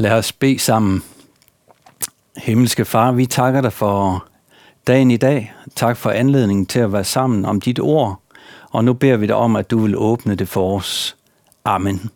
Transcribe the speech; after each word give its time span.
Lad 0.00 0.12
os 0.12 0.32
bede 0.32 0.58
sammen. 0.58 1.02
Himmelske 2.36 2.84
Far, 2.84 3.12
vi 3.12 3.26
takker 3.26 3.60
dig 3.60 3.72
for 3.72 4.26
dagen 4.86 5.10
i 5.10 5.16
dag. 5.16 5.54
Tak 5.76 5.96
for 5.96 6.10
anledningen 6.10 6.66
til 6.66 6.80
at 6.80 6.92
være 6.92 7.04
sammen 7.04 7.44
om 7.44 7.60
dit 7.60 7.80
ord. 7.80 8.20
Og 8.70 8.84
nu 8.84 8.92
beder 8.92 9.16
vi 9.16 9.26
dig 9.26 9.34
om, 9.34 9.56
at 9.56 9.70
du 9.70 9.78
vil 9.78 9.96
åbne 9.96 10.34
det 10.34 10.48
for 10.48 10.76
os. 10.76 11.16
Amen. 11.64 12.10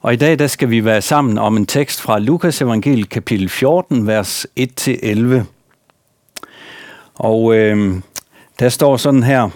Og 0.00 0.12
i 0.12 0.16
dag 0.16 0.38
der 0.38 0.46
skal 0.46 0.70
vi 0.70 0.84
være 0.84 1.02
sammen 1.02 1.38
om 1.38 1.56
en 1.56 1.66
tekst 1.66 2.00
fra 2.00 2.18
Lukas 2.18 2.62
evangel 2.62 3.08
kapitel 3.08 3.48
14, 3.48 4.06
vers 4.06 4.46
1-11. 4.60 5.42
Og 7.14 7.54
øh, 7.54 8.00
der 8.58 8.68
står 8.68 8.96
sådan 8.96 9.22
her. 9.22 9.50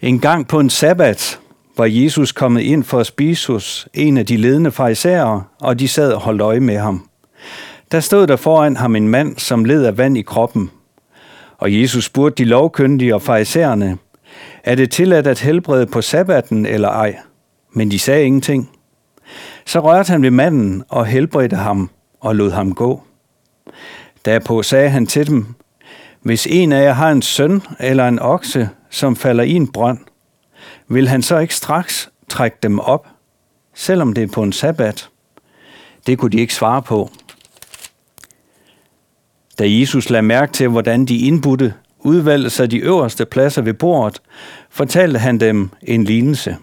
En 0.00 0.20
gang 0.20 0.48
på 0.48 0.60
en 0.60 0.70
sabbat 0.70 1.40
var 1.76 1.86
Jesus 1.86 2.32
kommet 2.32 2.60
ind 2.60 2.84
for 2.84 2.98
at 2.98 3.06
spise 3.06 3.52
hos 3.52 3.88
en 3.94 4.16
af 4.16 4.26
de 4.26 4.36
ledende 4.36 4.72
farisæere, 4.72 5.42
og 5.60 5.78
de 5.78 5.88
sad 5.88 6.12
og 6.12 6.20
holdt 6.20 6.40
øje 6.40 6.60
med 6.60 6.78
ham. 6.78 7.08
Der 7.92 8.00
stod 8.00 8.26
der 8.26 8.36
foran 8.36 8.76
ham 8.76 8.96
en 8.96 9.08
mand, 9.08 9.38
som 9.38 9.64
led 9.64 9.84
af 9.84 9.98
vand 9.98 10.18
i 10.18 10.22
kroppen. 10.22 10.70
Og 11.58 11.80
Jesus 11.80 12.04
spurgte 12.04 12.44
de 12.44 12.48
lovkyndige 12.48 13.14
og 13.14 13.22
farisæerne, 13.22 13.98
er 14.64 14.74
det 14.74 14.90
tilladt 14.90 15.26
at 15.26 15.40
helbrede 15.40 15.86
på 15.86 16.02
sabbaten 16.02 16.66
eller 16.66 16.88
ej? 16.88 17.16
Men 17.72 17.90
de 17.90 17.98
sagde 17.98 18.24
ingenting. 18.24 18.70
Så 19.66 19.80
rørte 19.80 20.10
han 20.10 20.22
ved 20.22 20.30
manden 20.30 20.84
og 20.88 21.06
helbredte 21.06 21.56
ham 21.56 21.90
og 22.20 22.36
lod 22.36 22.50
ham 22.50 22.74
gå. 22.74 23.02
Derpå 24.24 24.62
sagde 24.62 24.90
han 24.90 25.06
til 25.06 25.26
dem, 25.26 25.46
hvis 26.22 26.46
en 26.50 26.72
af 26.72 26.82
jer 26.82 26.92
har 26.92 27.10
en 27.10 27.22
søn 27.22 27.62
eller 27.80 28.08
en 28.08 28.18
okse, 28.18 28.68
som 28.90 29.16
falder 29.16 29.44
i 29.44 29.52
en 29.52 29.72
brønd, 29.72 29.98
vil 30.88 31.08
han 31.08 31.22
så 31.22 31.38
ikke 31.38 31.54
straks 31.54 32.10
trække 32.28 32.56
dem 32.62 32.78
op, 32.78 33.06
selvom 33.74 34.12
det 34.12 34.22
er 34.22 34.32
på 34.32 34.42
en 34.42 34.52
sabbat? 34.52 35.08
Det 36.06 36.18
kunne 36.18 36.30
de 36.30 36.40
ikke 36.40 36.54
svare 36.54 36.82
på. 36.82 37.10
Da 39.58 39.64
Jesus 39.66 40.10
lagde 40.10 40.22
mærke 40.22 40.52
til, 40.52 40.68
hvordan 40.68 41.04
de 41.04 41.18
indbudte 41.18 41.74
udvalgte 41.98 42.50
sig 42.50 42.70
de 42.70 42.78
øverste 42.78 43.24
pladser 43.24 43.62
ved 43.62 43.74
bordet, 43.74 44.22
fortalte 44.70 45.18
han 45.18 45.40
dem 45.40 45.70
en 45.82 46.04
lignelse. 46.04 46.56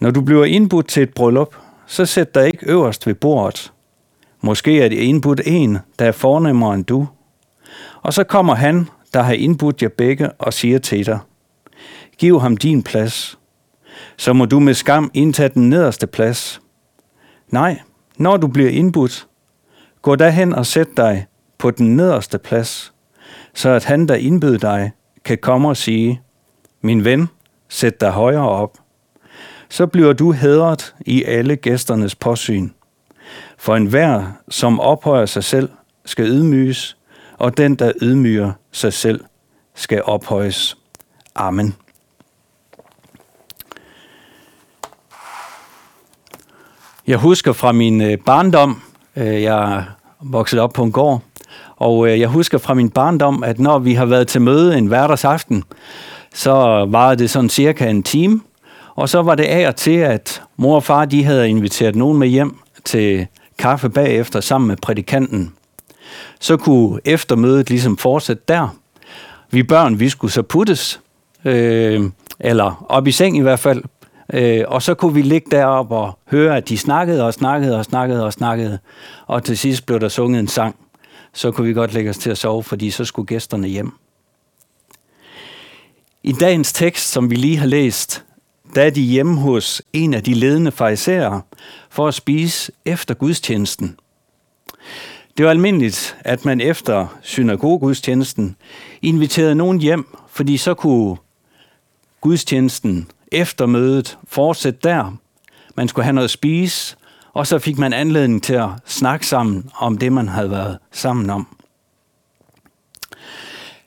Når 0.00 0.10
du 0.10 0.20
bliver 0.20 0.44
indbudt 0.44 0.88
til 0.88 1.02
et 1.02 1.14
bryllup, 1.14 1.56
så 1.86 2.06
sæt 2.06 2.34
dig 2.34 2.46
ikke 2.46 2.66
øverst 2.66 3.06
ved 3.06 3.14
bordet. 3.14 3.72
Måske 4.40 4.82
er 4.82 4.88
det 4.88 4.96
indbudt 4.96 5.40
en, 5.46 5.78
der 5.98 6.04
er 6.04 6.12
fornemmere 6.12 6.74
end 6.74 6.84
du. 6.84 7.08
Og 8.02 8.12
så 8.12 8.24
kommer 8.24 8.54
han, 8.54 8.88
der 9.14 9.22
har 9.22 9.32
indbudt 9.32 9.82
jer 9.82 9.88
begge, 9.88 10.32
og 10.32 10.52
siger 10.52 10.78
til 10.78 11.06
dig, 11.06 11.18
Giv 12.18 12.40
ham 12.40 12.56
din 12.56 12.82
plads. 12.82 13.38
Så 14.16 14.32
må 14.32 14.44
du 14.44 14.60
med 14.60 14.74
skam 14.74 15.10
indtage 15.14 15.48
den 15.48 15.70
nederste 15.70 16.06
plads. 16.06 16.60
Nej, 17.48 17.80
når 18.16 18.36
du 18.36 18.46
bliver 18.46 18.70
indbudt, 18.70 19.26
gå 20.02 20.16
derhen 20.16 20.52
og 20.52 20.66
sæt 20.66 20.88
dig 20.96 21.26
på 21.58 21.70
den 21.70 21.96
nederste 21.96 22.38
plads, 22.38 22.92
så 23.54 23.68
at 23.68 23.84
han, 23.84 24.08
der 24.08 24.14
indbød 24.14 24.58
dig, 24.58 24.92
kan 25.24 25.38
komme 25.38 25.68
og 25.68 25.76
sige, 25.76 26.20
min 26.80 27.04
ven, 27.04 27.28
sæt 27.68 28.00
dig 28.00 28.10
højere 28.10 28.48
op. 28.48 28.78
Så 29.68 29.86
bliver 29.86 30.12
du 30.12 30.32
hædret 30.32 30.94
i 31.00 31.24
alle 31.24 31.56
gæsternes 31.56 32.14
påsyn. 32.14 32.70
For 33.58 33.76
enhver, 33.76 34.32
som 34.48 34.80
ophøjer 34.80 35.26
sig 35.26 35.44
selv, 35.44 35.68
skal 36.04 36.26
ydmyges, 36.26 36.96
og 37.38 37.56
den, 37.56 37.74
der 37.74 37.92
ydmyger 38.02 38.52
sig 38.72 38.92
selv, 38.92 39.24
skal 39.74 40.02
ophøjes. 40.04 40.76
Amen. 41.34 41.74
Jeg 47.06 47.18
husker 47.18 47.52
fra 47.52 47.72
min 47.72 48.00
øh, 48.00 48.18
barndom, 48.18 48.82
øh, 49.16 49.42
jeg 49.42 49.84
voksede 50.20 50.62
op 50.62 50.72
på 50.72 50.82
en 50.82 50.92
gård, 50.92 51.22
og 51.76 52.08
øh, 52.08 52.20
jeg 52.20 52.28
husker 52.28 52.58
fra 52.58 52.74
min 52.74 52.90
barndom, 52.90 53.42
at 53.42 53.58
når 53.58 53.78
vi 53.78 53.94
har 53.94 54.06
været 54.06 54.28
til 54.28 54.40
møde 54.40 54.78
en 54.78 54.86
hverdagsaften, 54.86 55.64
så 56.34 56.52
var 56.88 57.14
det 57.14 57.30
sådan 57.30 57.48
cirka 57.48 57.90
en 57.90 58.02
time, 58.02 58.40
og 58.94 59.08
så 59.08 59.22
var 59.22 59.34
det 59.34 59.44
af 59.44 59.68
og 59.68 59.76
til, 59.76 59.96
at 59.96 60.42
mor 60.56 60.74
og 60.74 60.84
far 60.84 61.04
de 61.04 61.24
havde 61.24 61.48
inviteret 61.48 61.96
nogen 61.96 62.18
med 62.18 62.28
hjem 62.28 62.56
til 62.84 63.26
kaffe 63.58 63.88
bagefter 63.88 64.40
sammen 64.40 64.68
med 64.68 64.76
prædikanten. 64.76 65.52
Så 66.40 66.56
kunne 66.56 67.00
eftermødet 67.04 67.70
ligesom 67.70 67.96
fortsætte 67.96 68.42
der. 68.48 68.76
Vi 69.50 69.62
børn, 69.62 70.00
vi 70.00 70.08
skulle 70.08 70.32
så 70.32 70.42
puttes, 70.42 71.00
øh, 71.44 72.10
eller 72.40 72.86
op 72.88 73.06
i 73.06 73.12
seng 73.12 73.36
i 73.36 73.40
hvert 73.40 73.58
fald, 73.58 73.82
Øh, 74.32 74.64
og 74.68 74.82
så 74.82 74.94
kunne 74.94 75.14
vi 75.14 75.22
ligge 75.22 75.50
deroppe 75.50 75.94
og 75.94 76.18
høre, 76.30 76.56
at 76.56 76.68
de 76.68 76.78
snakkede 76.78 77.26
og 77.26 77.34
snakkede 77.34 77.78
og 77.78 77.84
snakkede 77.84 78.24
og 78.24 78.32
snakkede. 78.32 78.78
Og 79.26 79.44
til 79.44 79.58
sidst 79.58 79.86
blev 79.86 80.00
der 80.00 80.08
sunget 80.08 80.40
en 80.40 80.48
sang. 80.48 80.76
Så 81.32 81.50
kunne 81.50 81.66
vi 81.66 81.74
godt 81.74 81.94
lægge 81.94 82.10
os 82.10 82.18
til 82.18 82.30
at 82.30 82.38
sove, 82.38 82.62
fordi 82.62 82.90
så 82.90 83.04
skulle 83.04 83.26
gæsterne 83.26 83.68
hjem. 83.68 83.92
I 86.22 86.32
dagens 86.32 86.72
tekst, 86.72 87.12
som 87.12 87.30
vi 87.30 87.34
lige 87.34 87.56
har 87.56 87.66
læst, 87.66 88.24
der 88.74 88.82
er 88.82 88.90
de 88.90 89.02
hjemme 89.02 89.40
hos 89.40 89.82
en 89.92 90.14
af 90.14 90.22
de 90.22 90.34
ledende 90.34 90.72
farisæere 90.72 91.42
for 91.90 92.08
at 92.08 92.14
spise 92.14 92.72
efter 92.84 93.14
gudstjenesten. 93.14 93.96
Det 95.36 95.44
var 95.44 95.50
almindeligt, 95.50 96.16
at 96.20 96.44
man 96.44 96.60
efter 96.60 97.18
synagogegudstjenesten 97.22 98.56
inviterede 99.02 99.54
nogen 99.54 99.80
hjem, 99.80 100.06
fordi 100.28 100.56
så 100.56 100.74
kunne 100.74 101.16
gudstjenesten 102.22 103.10
efter 103.32 103.66
mødet 103.66 104.18
fortsætte 104.24 104.80
der. 104.82 105.16
Man 105.76 105.88
skulle 105.88 106.04
have 106.04 106.12
noget 106.12 106.24
at 106.24 106.30
spise, 106.30 106.96
og 107.32 107.46
så 107.46 107.58
fik 107.58 107.78
man 107.78 107.92
anledning 107.92 108.42
til 108.42 108.54
at 108.54 108.68
snakke 108.86 109.26
sammen 109.26 109.70
om 109.74 109.98
det, 109.98 110.12
man 110.12 110.28
havde 110.28 110.50
været 110.50 110.78
sammen 110.92 111.30
om. 111.30 111.56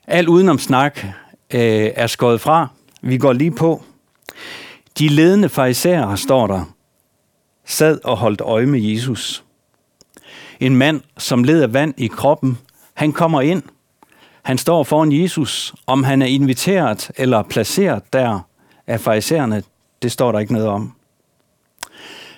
Alt 0.06 0.28
udenom 0.28 0.58
snak 0.58 1.04
øh, 1.50 1.90
er 1.94 2.06
skåret 2.06 2.40
fra. 2.40 2.68
Vi 3.02 3.18
går 3.18 3.32
lige 3.32 3.50
på. 3.50 3.82
De 4.98 5.08
ledende 5.08 5.48
farisæere, 5.48 6.16
står 6.16 6.46
der, 6.46 6.64
sad 7.64 8.00
og 8.04 8.16
holdt 8.16 8.40
øje 8.40 8.66
med 8.66 8.80
Jesus. 8.80 9.44
En 10.60 10.76
mand, 10.76 11.00
som 11.18 11.44
led 11.44 11.62
af 11.62 11.72
vand 11.72 11.94
i 11.96 12.06
kroppen, 12.06 12.58
han 12.94 13.12
kommer 13.12 13.40
ind. 13.40 13.62
Han 14.46 14.58
står 14.58 14.84
foran 14.84 15.12
Jesus, 15.12 15.74
om 15.86 16.04
han 16.04 16.22
er 16.22 16.26
inviteret 16.26 17.10
eller 17.16 17.42
placeret 17.42 18.12
der 18.12 18.40
af 18.86 19.00
farisæerne, 19.00 19.62
det 20.02 20.12
står 20.12 20.32
der 20.32 20.38
ikke 20.38 20.52
noget 20.52 20.68
om. 20.68 20.92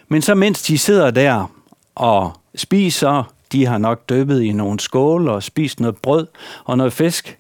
Men 0.09 0.23
så 0.23 0.35
mens 0.35 0.63
de 0.63 0.79
sidder 0.79 1.11
der 1.11 1.53
og 1.95 2.33
spiser, 2.55 3.33
de 3.53 3.67
har 3.67 3.79
nok 3.79 4.09
døbet 4.09 4.43
i 4.43 4.53
nogle 4.53 4.81
skåle 4.81 5.33
og 5.33 5.43
spist 5.43 5.81
noget 5.81 5.97
brød 5.97 6.27
og 6.65 6.77
noget 6.77 6.93
fisk, 6.93 7.39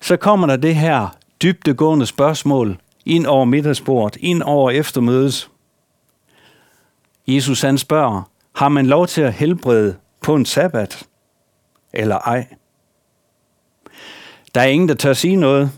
så 0.00 0.16
kommer 0.16 0.46
der 0.46 0.56
det 0.56 0.74
her 0.74 1.08
dybdegående 1.42 2.06
spørgsmål 2.06 2.78
ind 3.06 3.26
over 3.26 3.44
middagsbordet, 3.44 4.16
ind 4.20 4.42
over 4.42 4.70
eftermødet. 4.70 5.50
Jesus 7.26 7.60
han 7.60 7.78
spørger, 7.78 8.22
har 8.54 8.68
man 8.68 8.86
lov 8.86 9.06
til 9.06 9.22
at 9.22 9.32
helbrede 9.32 9.96
på 10.20 10.34
en 10.34 10.46
sabbat, 10.46 11.06
eller 11.92 12.18
ej? 12.18 12.46
Der 14.54 14.60
er 14.60 14.66
ingen, 14.66 14.88
der 14.88 14.94
tør 14.94 15.12
sige 15.12 15.36
noget, 15.36 15.70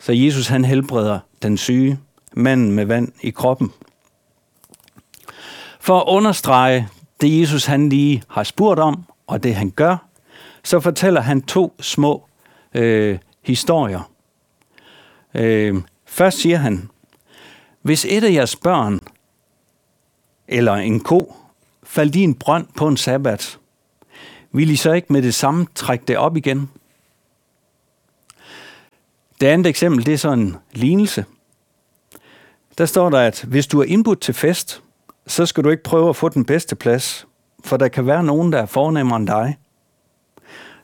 så 0.00 0.12
Jesus 0.12 0.48
han 0.48 0.64
helbreder 0.64 1.18
den 1.42 1.56
syge, 1.56 1.98
manden 2.32 2.72
med 2.72 2.84
vand 2.84 3.12
i 3.20 3.30
kroppen. 3.30 3.72
For 5.80 6.00
at 6.00 6.04
understrege 6.06 6.88
det, 7.20 7.40
Jesus 7.40 7.64
han 7.64 7.88
lige 7.88 8.22
har 8.28 8.42
spurgt 8.42 8.80
om, 8.80 9.04
og 9.26 9.42
det 9.42 9.54
han 9.54 9.70
gør, 9.70 9.96
så 10.64 10.80
fortæller 10.80 11.20
han 11.20 11.42
to 11.42 11.74
små 11.80 12.24
øh, 12.74 13.18
historier. 13.42 14.10
Øh, 15.34 15.82
først 16.06 16.38
siger 16.38 16.56
han, 16.56 16.90
hvis 17.82 18.06
et 18.08 18.24
af 18.24 18.32
jeres 18.32 18.56
børn 18.56 19.00
eller 20.48 20.74
en 20.74 21.00
ko 21.00 21.36
faldt 21.82 22.16
i 22.16 22.22
en 22.22 22.34
brønd 22.34 22.66
på 22.76 22.88
en 22.88 22.96
sabbat, 22.96 23.58
vil 24.52 24.70
I 24.70 24.76
så 24.76 24.92
ikke 24.92 25.12
med 25.12 25.22
det 25.22 25.34
samme 25.34 25.66
trække 25.74 26.04
det 26.08 26.16
op 26.16 26.36
igen? 26.36 26.70
Det 29.40 29.46
andet 29.46 29.66
eksempel, 29.66 30.06
det 30.06 30.14
er 30.14 30.18
sådan 30.18 30.38
en 30.38 30.56
lignelse. 30.72 31.24
Der 32.78 32.86
står 32.86 33.10
der, 33.10 33.18
at 33.18 33.44
hvis 33.48 33.66
du 33.66 33.80
er 33.80 33.84
indbudt 33.84 34.20
til 34.20 34.34
fest, 34.34 34.82
så 35.26 35.46
skal 35.46 35.64
du 35.64 35.68
ikke 35.68 35.82
prøve 35.82 36.08
at 36.08 36.16
få 36.16 36.28
den 36.28 36.44
bedste 36.44 36.76
plads, 36.76 37.26
for 37.64 37.76
der 37.76 37.88
kan 37.88 38.06
være 38.06 38.24
nogen, 38.24 38.52
der 38.52 38.58
er 38.58 38.66
fornemmere 38.66 39.16
end 39.16 39.26
dig. 39.26 39.58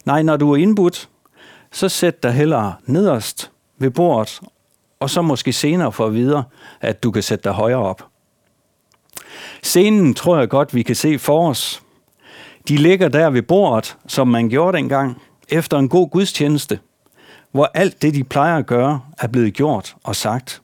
Nej, 0.04 0.22
når 0.22 0.36
du 0.36 0.52
er 0.52 0.56
indbudt, 0.56 1.08
så 1.72 1.88
sæt 1.88 2.22
dig 2.22 2.32
hellere 2.32 2.74
nederst 2.84 3.50
ved 3.78 3.90
bordet, 3.90 4.40
og 5.00 5.10
så 5.10 5.22
måske 5.22 5.52
senere 5.52 5.92
for 5.92 6.08
videre, 6.08 6.44
at 6.80 7.02
du 7.02 7.10
kan 7.10 7.22
sætte 7.22 7.44
dig 7.44 7.52
højere 7.52 7.78
op. 7.78 8.06
Scenen 9.62 10.14
tror 10.14 10.38
jeg 10.38 10.48
godt, 10.48 10.74
vi 10.74 10.82
kan 10.82 10.96
se 10.96 11.18
for 11.18 11.48
os. 11.48 11.82
De 12.68 12.76
ligger 12.76 13.08
der 13.08 13.30
ved 13.30 13.42
bordet, 13.42 13.96
som 14.06 14.28
man 14.28 14.48
gjorde 14.48 14.76
dengang, 14.76 15.22
efter 15.48 15.78
en 15.78 15.88
god 15.88 16.10
gudstjeneste– 16.10 16.78
hvor 17.56 17.70
alt 17.74 18.02
det, 18.02 18.14
de 18.14 18.24
plejer 18.24 18.56
at 18.58 18.66
gøre, 18.66 19.00
er 19.18 19.26
blevet 19.26 19.54
gjort 19.54 19.96
og 20.04 20.16
sagt. 20.16 20.62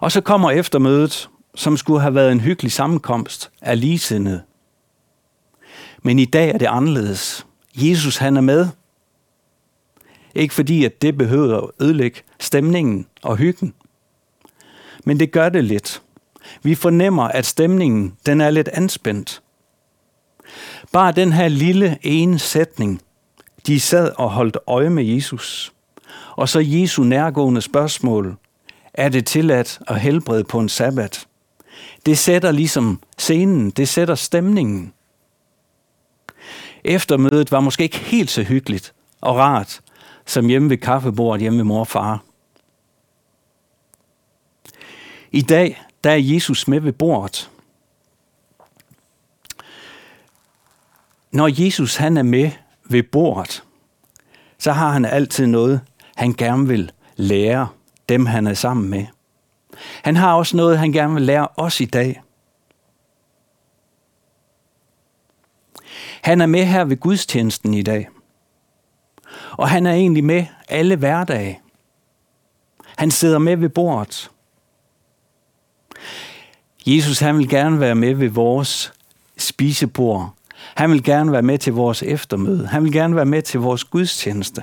Og 0.00 0.12
så 0.12 0.20
kommer 0.20 0.50
eftermødet, 0.50 1.28
som 1.54 1.76
skulle 1.76 2.00
have 2.00 2.14
været 2.14 2.32
en 2.32 2.40
hyggelig 2.40 2.72
sammenkomst 2.72 3.50
af 3.62 3.80
ligesindede. 3.80 4.42
Men 6.02 6.18
i 6.18 6.24
dag 6.24 6.50
er 6.50 6.58
det 6.58 6.66
anderledes. 6.66 7.46
Jesus 7.74 8.16
han 8.16 8.36
er 8.36 8.40
med. 8.40 8.68
Ikke 10.34 10.54
fordi, 10.54 10.84
at 10.84 11.02
det 11.02 11.18
behøver 11.18 11.60
at 11.60 11.70
ødelægge 11.80 12.20
stemningen 12.40 13.06
og 13.22 13.36
hyggen. 13.36 13.74
Men 15.04 15.20
det 15.20 15.32
gør 15.32 15.48
det 15.48 15.64
lidt. 15.64 16.02
Vi 16.62 16.74
fornemmer, 16.74 17.24
at 17.24 17.46
stemningen 17.46 18.16
den 18.26 18.40
er 18.40 18.50
lidt 18.50 18.68
anspændt. 18.68 19.42
Bare 20.92 21.12
den 21.12 21.32
her 21.32 21.48
lille 21.48 21.98
ene 22.02 22.38
sætning, 22.38 23.02
de 23.68 23.80
sad 23.80 24.12
og 24.16 24.30
holdt 24.30 24.56
øje 24.66 24.90
med 24.90 25.04
Jesus. 25.04 25.72
Og 26.36 26.48
så 26.48 26.60
Jesu 26.60 27.02
nærgående 27.02 27.60
spørgsmål, 27.60 28.36
er 28.94 29.08
det 29.08 29.26
tilladt 29.26 29.78
at 29.88 30.00
helbrede 30.00 30.44
på 30.44 30.60
en 30.60 30.68
sabbat? 30.68 31.26
Det 32.06 32.18
sætter 32.18 32.52
ligesom 32.52 33.02
scenen, 33.18 33.70
det 33.70 33.88
sætter 33.88 34.14
stemningen. 34.14 34.92
Eftermødet 36.84 37.52
var 37.52 37.60
måske 37.60 37.82
ikke 37.82 37.98
helt 37.98 38.30
så 38.30 38.42
hyggeligt 38.42 38.94
og 39.20 39.36
rart, 39.36 39.80
som 40.26 40.46
hjemme 40.46 40.70
ved 40.70 40.76
kaffebordet 40.76 41.40
hjemme 41.40 41.56
ved 41.56 41.64
mor 41.64 41.80
og 41.80 41.86
far. 41.86 42.24
I 45.32 45.42
dag, 45.42 45.82
der 46.04 46.10
er 46.10 46.16
Jesus 46.16 46.68
med 46.68 46.80
ved 46.80 46.92
bordet. 46.92 47.50
Når 51.30 51.64
Jesus 51.64 51.96
han 51.96 52.16
er 52.16 52.22
med 52.22 52.50
ved 52.88 53.02
bordet, 53.02 53.64
så 54.58 54.72
har 54.72 54.90
han 54.90 55.04
altid 55.04 55.46
noget, 55.46 55.80
han 56.16 56.32
gerne 56.32 56.68
vil 56.68 56.92
lære 57.16 57.68
dem, 58.08 58.26
han 58.26 58.46
er 58.46 58.54
sammen 58.54 58.90
med. 58.90 59.06
Han 60.02 60.16
har 60.16 60.34
også 60.34 60.56
noget, 60.56 60.78
han 60.78 60.92
gerne 60.92 61.14
vil 61.14 61.22
lære 61.22 61.48
os 61.56 61.80
i 61.80 61.84
dag. 61.84 62.22
Han 66.22 66.40
er 66.40 66.46
med 66.46 66.64
her 66.64 66.84
ved 66.84 66.96
gudstjenesten 66.96 67.74
i 67.74 67.82
dag. 67.82 68.08
Og 69.50 69.68
han 69.68 69.86
er 69.86 69.92
egentlig 69.92 70.24
med 70.24 70.46
alle 70.68 70.96
hverdage. 70.96 71.60
Han 72.96 73.10
sidder 73.10 73.38
med 73.38 73.56
ved 73.56 73.68
bordet. 73.68 74.30
Jesus 76.86 77.18
han 77.18 77.38
vil 77.38 77.48
gerne 77.48 77.80
være 77.80 77.94
med 77.94 78.14
ved 78.14 78.28
vores 78.28 78.92
spisebord. 79.38 80.34
Han 80.74 80.90
vil 80.90 81.04
gerne 81.04 81.32
være 81.32 81.42
med 81.42 81.58
til 81.58 81.72
vores 81.72 82.02
eftermøde. 82.02 82.66
Han 82.66 82.84
vil 82.84 82.92
gerne 82.92 83.16
være 83.16 83.24
med 83.24 83.42
til 83.42 83.60
vores 83.60 83.84
gudstjeneste. 83.84 84.62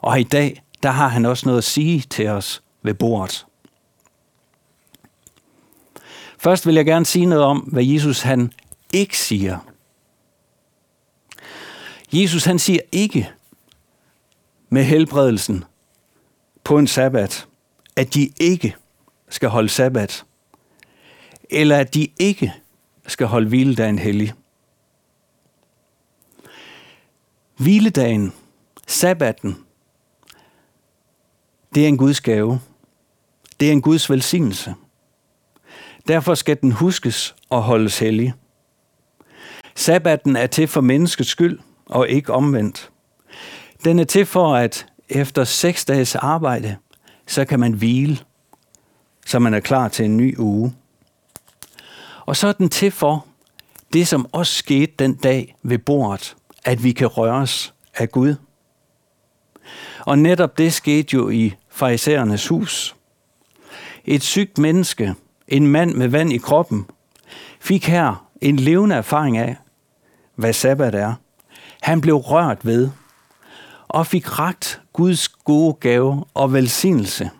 Og 0.00 0.20
i 0.20 0.22
dag, 0.22 0.62
der 0.82 0.90
har 0.90 1.08
han 1.08 1.26
også 1.26 1.46
noget 1.46 1.58
at 1.58 1.64
sige 1.64 2.00
til 2.00 2.28
os 2.28 2.62
ved 2.82 2.94
bordet. 2.94 3.46
Først 6.38 6.66
vil 6.66 6.74
jeg 6.74 6.84
gerne 6.84 7.06
sige 7.06 7.26
noget 7.26 7.44
om, 7.44 7.58
hvad 7.58 7.84
Jesus 7.84 8.20
han 8.20 8.52
ikke 8.92 9.18
siger. 9.18 9.58
Jesus 12.12 12.44
han 12.44 12.58
siger 12.58 12.80
ikke 12.92 13.30
med 14.68 14.84
helbredelsen 14.84 15.64
på 16.64 16.78
en 16.78 16.86
sabbat, 16.86 17.46
at 17.96 18.14
de 18.14 18.30
ikke 18.40 18.76
skal 19.28 19.48
holde 19.48 19.68
sabbat, 19.68 20.24
eller 21.50 21.76
at 21.76 21.94
de 21.94 22.08
ikke 22.18 22.54
skal 23.10 23.26
holde 23.26 23.48
hviledagen 23.48 23.98
hellig. 23.98 24.32
Hviledagen, 27.56 28.32
sabbatten, 28.86 29.56
det 31.74 31.84
er 31.84 31.88
en 31.88 31.98
Guds 31.98 32.20
gave. 32.20 32.60
Det 33.60 33.68
er 33.68 33.72
en 33.72 33.82
Guds 33.82 34.10
velsignelse. 34.10 34.74
Derfor 36.08 36.34
skal 36.34 36.60
den 36.60 36.72
huskes 36.72 37.34
og 37.50 37.62
holdes 37.62 37.98
hellig. 37.98 38.34
Sabbatten 39.74 40.36
er 40.36 40.46
til 40.46 40.68
for 40.68 40.80
menneskets 40.80 41.28
skyld 41.30 41.58
og 41.86 42.08
ikke 42.08 42.32
omvendt. 42.32 42.90
Den 43.84 43.98
er 43.98 44.04
til 44.04 44.26
for, 44.26 44.54
at 44.54 44.86
efter 45.08 45.44
seks 45.44 45.84
dages 45.84 46.14
arbejde, 46.14 46.76
så 47.26 47.44
kan 47.44 47.60
man 47.60 47.72
hvile, 47.72 48.18
så 49.26 49.38
man 49.38 49.54
er 49.54 49.60
klar 49.60 49.88
til 49.88 50.04
en 50.04 50.16
ny 50.16 50.38
uge. 50.38 50.74
Og 52.30 52.36
så 52.36 52.48
er 52.48 52.52
den 52.52 52.68
til 52.68 52.90
for 52.90 53.26
det, 53.92 54.08
som 54.08 54.26
også 54.32 54.54
skete 54.54 54.92
den 54.98 55.14
dag 55.14 55.56
ved 55.62 55.78
bordet, 55.78 56.36
at 56.64 56.84
vi 56.84 56.92
kan 56.92 57.06
røres 57.06 57.74
af 57.94 58.10
Gud. 58.10 58.34
Og 60.00 60.18
netop 60.18 60.58
det 60.58 60.72
skete 60.72 61.14
jo 61.14 61.28
i 61.28 61.54
farisæernes 61.68 62.48
hus. 62.48 62.96
Et 64.04 64.22
sygt 64.22 64.58
menneske, 64.58 65.14
en 65.48 65.66
mand 65.66 65.94
med 65.94 66.08
vand 66.08 66.32
i 66.32 66.38
kroppen, 66.38 66.86
fik 67.60 67.86
her 67.86 68.26
en 68.40 68.56
levende 68.56 68.94
erfaring 68.94 69.38
af, 69.38 69.56
hvad 70.34 70.52
sabbat 70.52 70.94
er. 70.94 71.14
Han 71.82 72.00
blev 72.00 72.14
rørt 72.14 72.66
ved 72.66 72.90
og 73.88 74.06
fik 74.06 74.38
ragt 74.38 74.80
Guds 74.92 75.28
gode 75.28 75.74
gave 75.80 76.24
og 76.34 76.52
velsignelse. 76.52 77.30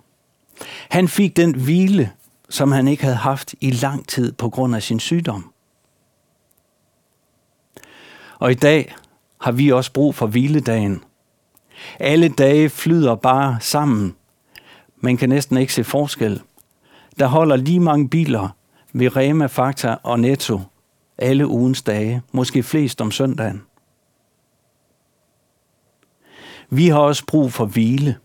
Han 0.89 1.09
fik 1.09 1.37
den 1.37 1.55
hvile, 1.55 2.13
som 2.51 2.73
han 2.73 2.89
ikke 2.89 3.03
havde 3.03 3.17
haft 3.17 3.55
i 3.61 3.71
lang 3.71 4.09
tid 4.09 4.33
på 4.33 4.49
grund 4.49 4.77
af 4.77 4.83
sin 4.83 5.01
sygdom. 5.01 5.53
Og 8.39 8.51
i 8.51 8.55
dag 8.55 8.95
har 9.41 9.53
vi 9.53 9.73
også 9.73 9.93
brug 9.93 10.15
for 10.15 10.27
hviledagen. 10.27 11.05
Alle 11.99 12.29
dage 12.29 12.69
flyder 12.69 13.15
bare 13.15 13.59
sammen. 13.61 14.15
Man 14.97 15.17
kan 15.17 15.29
næsten 15.29 15.57
ikke 15.57 15.75
se 15.75 15.85
forskel. 15.85 16.43
Der 17.19 17.27
holder 17.27 17.57
lige 17.57 17.81
mange 17.81 18.09
biler 18.09 18.49
ved 18.93 19.17
Rema, 19.17 19.47
Fakta 19.47 19.97
og 20.03 20.21
Netto 20.21 20.61
alle 21.21 21.47
ugens 21.47 21.83
dage, 21.83 22.23
måske 22.33 22.63
flest 22.63 23.01
om 23.01 23.11
søndagen. 23.11 23.63
Vi 26.71 26.89
har 26.89 26.99
også 26.99 27.27
brug 27.27 27.53
for 27.53 27.67
hvile. 27.67 28.17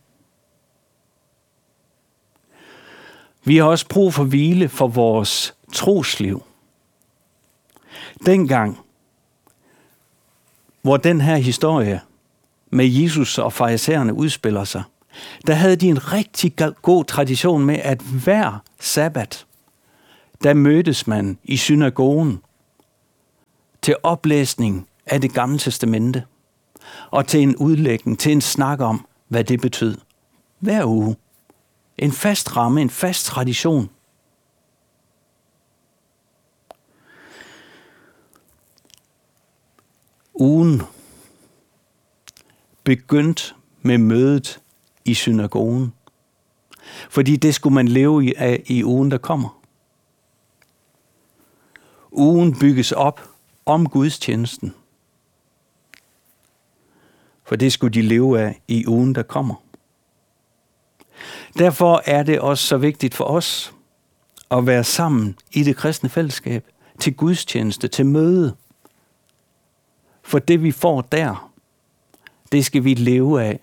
Vi 3.46 3.58
har 3.58 3.64
også 3.64 3.88
brug 3.88 4.14
for 4.14 4.24
hvile 4.24 4.70
for 4.70 4.88
vores 4.88 5.56
trosliv. 5.74 6.44
Dengang, 8.26 8.80
hvor 10.82 10.98
den 10.98 11.22
her 11.22 11.36
historie 11.36 12.02
med 12.70 12.86
Jesus 12.86 13.38
og 13.38 13.54
farisæerne 13.54 14.14
udspiller 14.14 14.64
sig, 14.64 14.84
der 15.48 15.54
havde 15.54 15.76
de 15.76 15.88
en 15.88 16.14
rigtig 16.14 16.56
god 16.82 17.06
tradition 17.06 17.66
med, 17.66 17.80
at 17.84 18.02
hver 18.02 18.64
sabbat, 18.80 19.46
der 20.44 20.54
mødtes 20.54 21.08
man 21.08 21.38
i 21.44 21.58
synagogen 21.58 22.42
til 23.82 23.96
oplæsning 24.04 24.88
af 25.06 25.22
det 25.22 25.34
gamle 25.34 25.60
testamente 25.60 26.24
og 27.12 27.28
til 27.28 27.42
en 27.42 27.56
udlægning, 27.56 28.20
til 28.20 28.32
en 28.32 28.42
snak 28.42 28.80
om, 28.80 29.06
hvad 29.28 29.44
det 29.44 29.62
betød. 29.62 29.98
Hver 30.60 30.86
uge. 30.86 31.16
En 31.98 32.12
fast 32.12 32.56
ramme, 32.56 32.82
en 32.82 32.90
fast 32.90 33.26
tradition. 33.26 33.90
Ugen 40.34 40.82
begyndte 42.84 43.54
med 43.82 43.98
mødet 43.98 44.62
i 45.06 45.14
synagogen. 45.14 45.94
Fordi 47.10 47.36
det 47.36 47.56
skulle 47.56 47.74
man 47.74 47.88
leve 47.88 48.26
i, 48.26 48.34
af 48.38 48.64
i 48.66 48.84
ugen, 48.84 49.12
der 49.12 49.18
kommer. 49.18 49.62
Ugen 52.12 52.60
bygges 52.60 52.92
op 52.92 53.30
om 53.66 53.90
gudstjenesten. 53.90 54.74
For 57.44 57.56
det 57.56 57.74
skulle 57.74 57.94
de 57.94 58.02
leve 58.02 58.40
af 58.40 58.62
i 58.68 58.88
ugen, 58.88 59.16
der 59.16 59.24
kommer. 59.24 59.56
Derfor 61.58 62.02
er 62.06 62.24
det 62.24 62.40
også 62.40 62.68
så 62.68 62.78
vigtigt 62.78 63.16
for 63.16 63.26
os 63.26 63.74
at 64.52 64.68
være 64.68 64.84
sammen 64.84 65.38
i 65.52 65.64
det 65.64 65.76
kristne 65.76 66.10
fællesskab, 66.10 66.66
til 67.00 67.16
gudstjeneste, 67.16 67.88
til 67.88 68.06
møde. 68.06 68.56
For 70.24 70.40
det 70.40 70.64
vi 70.64 70.72
får 70.72 71.02
der, 71.02 71.52
det 72.52 72.66
skal 72.66 72.84
vi 72.84 72.94
leve 72.94 73.44
af 73.44 73.60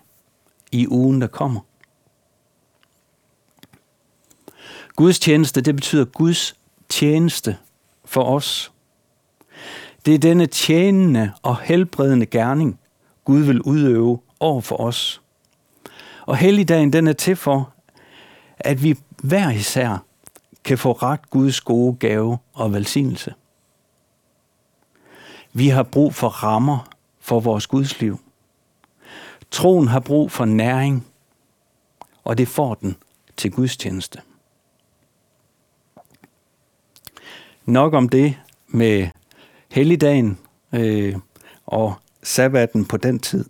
i 0.71 0.87
ugen, 0.87 1.21
der 1.21 1.27
kommer. 1.27 1.61
Guds 4.95 5.19
tjeneste, 5.19 5.61
det 5.61 5.75
betyder 5.75 6.05
Guds 6.05 6.55
tjeneste 6.89 7.57
for 8.05 8.23
os. 8.23 8.71
Det 10.05 10.13
er 10.13 10.19
denne 10.19 10.45
tjenende 10.45 11.31
og 11.41 11.57
helbredende 11.59 12.25
gerning, 12.25 12.79
Gud 13.25 13.39
vil 13.39 13.61
udøve 13.61 14.19
over 14.39 14.61
for 14.61 14.77
os. 14.77 15.21
Og 16.25 16.37
helligdagen 16.37 16.93
den 16.93 17.07
er 17.07 17.13
til 17.13 17.35
for, 17.35 17.72
at 18.59 18.83
vi 18.83 18.99
hver 19.23 19.51
især 19.51 19.97
kan 20.63 20.77
få 20.77 20.91
ret 20.91 21.29
Guds 21.29 21.61
gode 21.61 21.95
gave 21.99 22.37
og 22.53 22.73
velsignelse. 22.73 23.33
Vi 25.53 25.67
har 25.67 25.83
brug 25.83 26.15
for 26.15 26.27
rammer 26.27 26.89
for 27.19 27.39
vores 27.39 27.67
Guds 27.67 28.01
liv. 28.01 28.19
Troen 29.51 29.87
har 29.87 29.99
brug 29.99 30.31
for 30.31 30.45
næring, 30.45 31.07
og 32.23 32.37
det 32.37 32.47
får 32.47 32.73
den 32.73 32.95
til 33.37 33.51
Guds 33.51 33.77
tjeneste. 33.77 34.21
Nok 37.65 37.93
om 37.93 38.09
det 38.09 38.37
med 38.67 39.09
helligdagen 39.71 40.39
øh, 40.73 41.15
og 41.65 41.93
sabbaten 42.23 42.85
på 42.85 42.97
den 42.97 43.19
tid. 43.19 43.45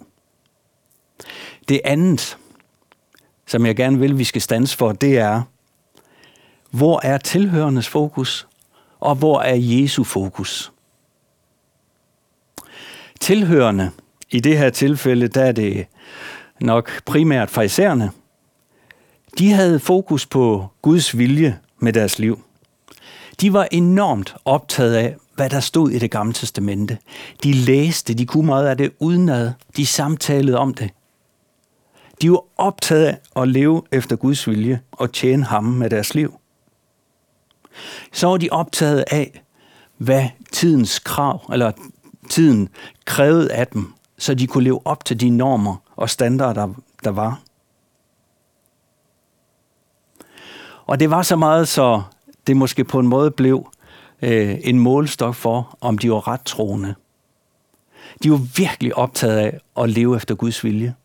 Det 1.69 1.81
andet, 1.83 2.38
som 3.53 3.65
jeg 3.65 3.75
gerne 3.75 4.00
vil, 4.00 4.17
vi 4.17 4.24
skal 4.24 4.41
stands 4.41 4.75
for, 4.75 4.91
det 4.91 5.17
er, 5.17 5.41
hvor 6.72 7.00
er 7.03 7.17
tilhørendes 7.17 7.88
fokus, 7.88 8.48
og 9.00 9.15
hvor 9.15 9.41
er 9.41 9.55
Jesu 9.55 10.03
fokus? 10.03 10.72
Tilhørende, 13.19 13.91
i 14.31 14.39
det 14.39 14.57
her 14.57 14.69
tilfælde, 14.69 15.27
der 15.27 15.43
er 15.43 15.51
det 15.51 15.86
nok 16.60 17.03
primært 17.05 17.50
fraisererne, 17.50 18.12
de 19.38 19.51
havde 19.51 19.79
fokus 19.79 20.25
på 20.25 20.67
Guds 20.81 21.17
vilje 21.17 21.60
med 21.79 21.93
deres 21.93 22.19
liv. 22.19 22.43
De 23.41 23.53
var 23.53 23.67
enormt 23.72 24.36
optaget 24.45 24.95
af, 24.95 25.15
hvad 25.36 25.50
der 25.50 25.60
stod 25.60 25.91
i 25.91 26.00
det 26.00 26.12
gamle 26.12 26.33
testamente. 26.33 26.98
De 27.43 27.53
læste, 27.53 28.13
de 28.13 28.25
kunne 28.25 28.45
meget 28.45 28.67
af 28.67 28.77
det 28.77 28.91
udenad. 29.00 29.51
De 29.77 29.86
samtalede 29.86 30.57
om 30.57 30.74
det. 30.74 30.89
De 32.24 32.32
var 32.32 32.44
optaget 32.58 33.06
af 33.06 33.42
at 33.42 33.48
leve 33.48 33.82
efter 33.92 34.15
Guds 34.15 34.48
vilje 34.48 34.82
og 34.92 35.12
tjene 35.12 35.44
ham 35.44 35.63
med 35.63 35.89
deres 35.89 36.15
liv. 36.15 36.39
Så 38.12 38.27
var 38.27 38.38
de 38.38 38.50
optaget 38.51 39.03
af, 39.12 39.44
hvad 39.98 40.30
tidens 40.51 41.00
krav, 41.00 41.50
eller 41.53 41.72
tiden 42.30 42.70
krævede 43.06 43.53
af 43.53 43.68
dem, 43.68 43.94
så 44.18 44.34
de 44.34 44.48
kunne 44.48 44.63
leve 44.63 44.88
op 44.88 45.06
til 45.06 45.20
de 45.20 45.30
normer 45.30 45.75
og 45.96 46.10
standarder, 46.10 46.74
der 47.03 47.10
var. 47.10 47.42
Og 50.86 51.00
det 51.00 51.10
var 51.10 51.22
så 51.22 51.36
meget, 51.36 51.68
så 51.68 52.01
det 52.48 52.58
måske 52.58 52.84
på 52.84 53.00
en 53.00 53.08
måde 53.08 53.32
blev 53.32 53.68
øh, 54.22 54.58
en 54.63 54.80
målstok 54.80 55.36
for, 55.36 55.77
om 55.82 55.98
de 55.98 56.12
var 56.12 56.27
ret 56.27 56.42
troende. 56.42 56.96
De 58.24 58.32
var 58.32 58.42
virkelig 58.58 58.96
optaget 58.96 59.38
af 59.38 59.60
at 59.77 59.89
leve 59.89 60.15
efter 60.15 60.36
Guds 60.36 60.63
vilje. 60.63 60.96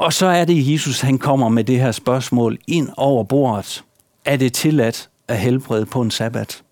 Og 0.00 0.12
så 0.12 0.26
er 0.26 0.44
det, 0.44 0.72
Jesus 0.72 1.00
han 1.00 1.18
kommer 1.18 1.48
med 1.48 1.64
det 1.64 1.80
her 1.80 1.92
spørgsmål 1.92 2.58
ind 2.66 2.88
over 2.96 3.24
bordet. 3.24 3.84
Er 4.24 4.36
det 4.36 4.52
tilladt 4.52 5.10
at 5.28 5.38
helbrede 5.38 5.86
på 5.86 6.02
en 6.02 6.10
sabbat? 6.10 6.62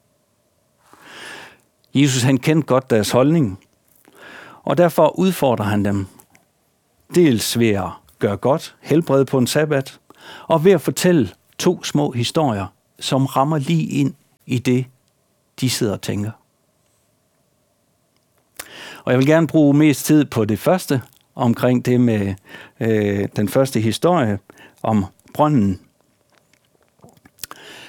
Jesus 1.94 2.23
han 2.23 2.38
kendte 2.38 2.66
godt 2.66 2.90
deres 2.90 3.11
holdning, 3.11 3.58
og 4.62 4.78
derfor 4.78 5.18
udfordrer 5.18 5.64
han 5.64 5.85
dem. 5.85 6.06
Dels 7.14 7.58
ved 7.58 7.68
at 7.68 7.88
gøre 8.18 8.37
godt, 8.37 8.76
helbrede 8.80 9.25
på 9.25 9.38
en 9.38 9.47
sabbat, 9.47 9.99
og 10.47 10.64
ved 10.64 10.73
at 10.73 10.80
fortælle 10.80 11.30
to 11.58 11.85
små 11.85 12.11
historier, 12.11 12.66
som 13.00 13.26
rammer 13.26 13.58
lige 13.58 13.87
ind 13.87 14.14
i 14.47 14.58
det, 14.58 14.87
de 15.61 15.70
sidder 15.70 15.92
og 15.92 16.02
tænker. 16.02 16.30
Og 19.04 19.12
jeg 19.12 19.18
vil 19.18 19.26
gerne 19.26 19.47
bruge 19.47 19.75
mest 19.75 20.06
tid 20.06 20.25
på 20.25 20.44
det 20.44 20.58
første, 20.58 21.02
omkring 21.38 21.85
det 21.85 22.00
med 22.00 22.35
øh, 22.80 23.28
den 23.37 23.49
første 23.49 23.80
historie 23.80 24.38
om 24.83 25.04
brønden. 25.35 25.80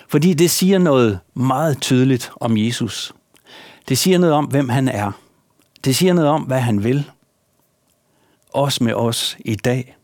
Fordi 0.07 0.33
det 0.33 0.51
siger 0.51 0.77
noget 0.77 1.19
meget 1.33 1.81
tydeligt 1.81 2.31
om 2.35 2.57
Jesus. 2.57 3.13
Det 3.89 3.97
siger 3.97 4.17
noget 4.17 4.35
om, 4.35 4.45
hvem 4.45 4.69
han 4.69 4.87
er. 4.87 5.11
Det 5.83 5.95
siger 5.95 6.13
noget 6.13 6.29
om, 6.29 6.41
hvad 6.41 6.59
han 6.59 6.83
vil. 6.83 7.11
Også 8.53 8.83
med 8.83 8.93
os 8.93 9.37
i 9.39 9.55
dag. 9.55 9.97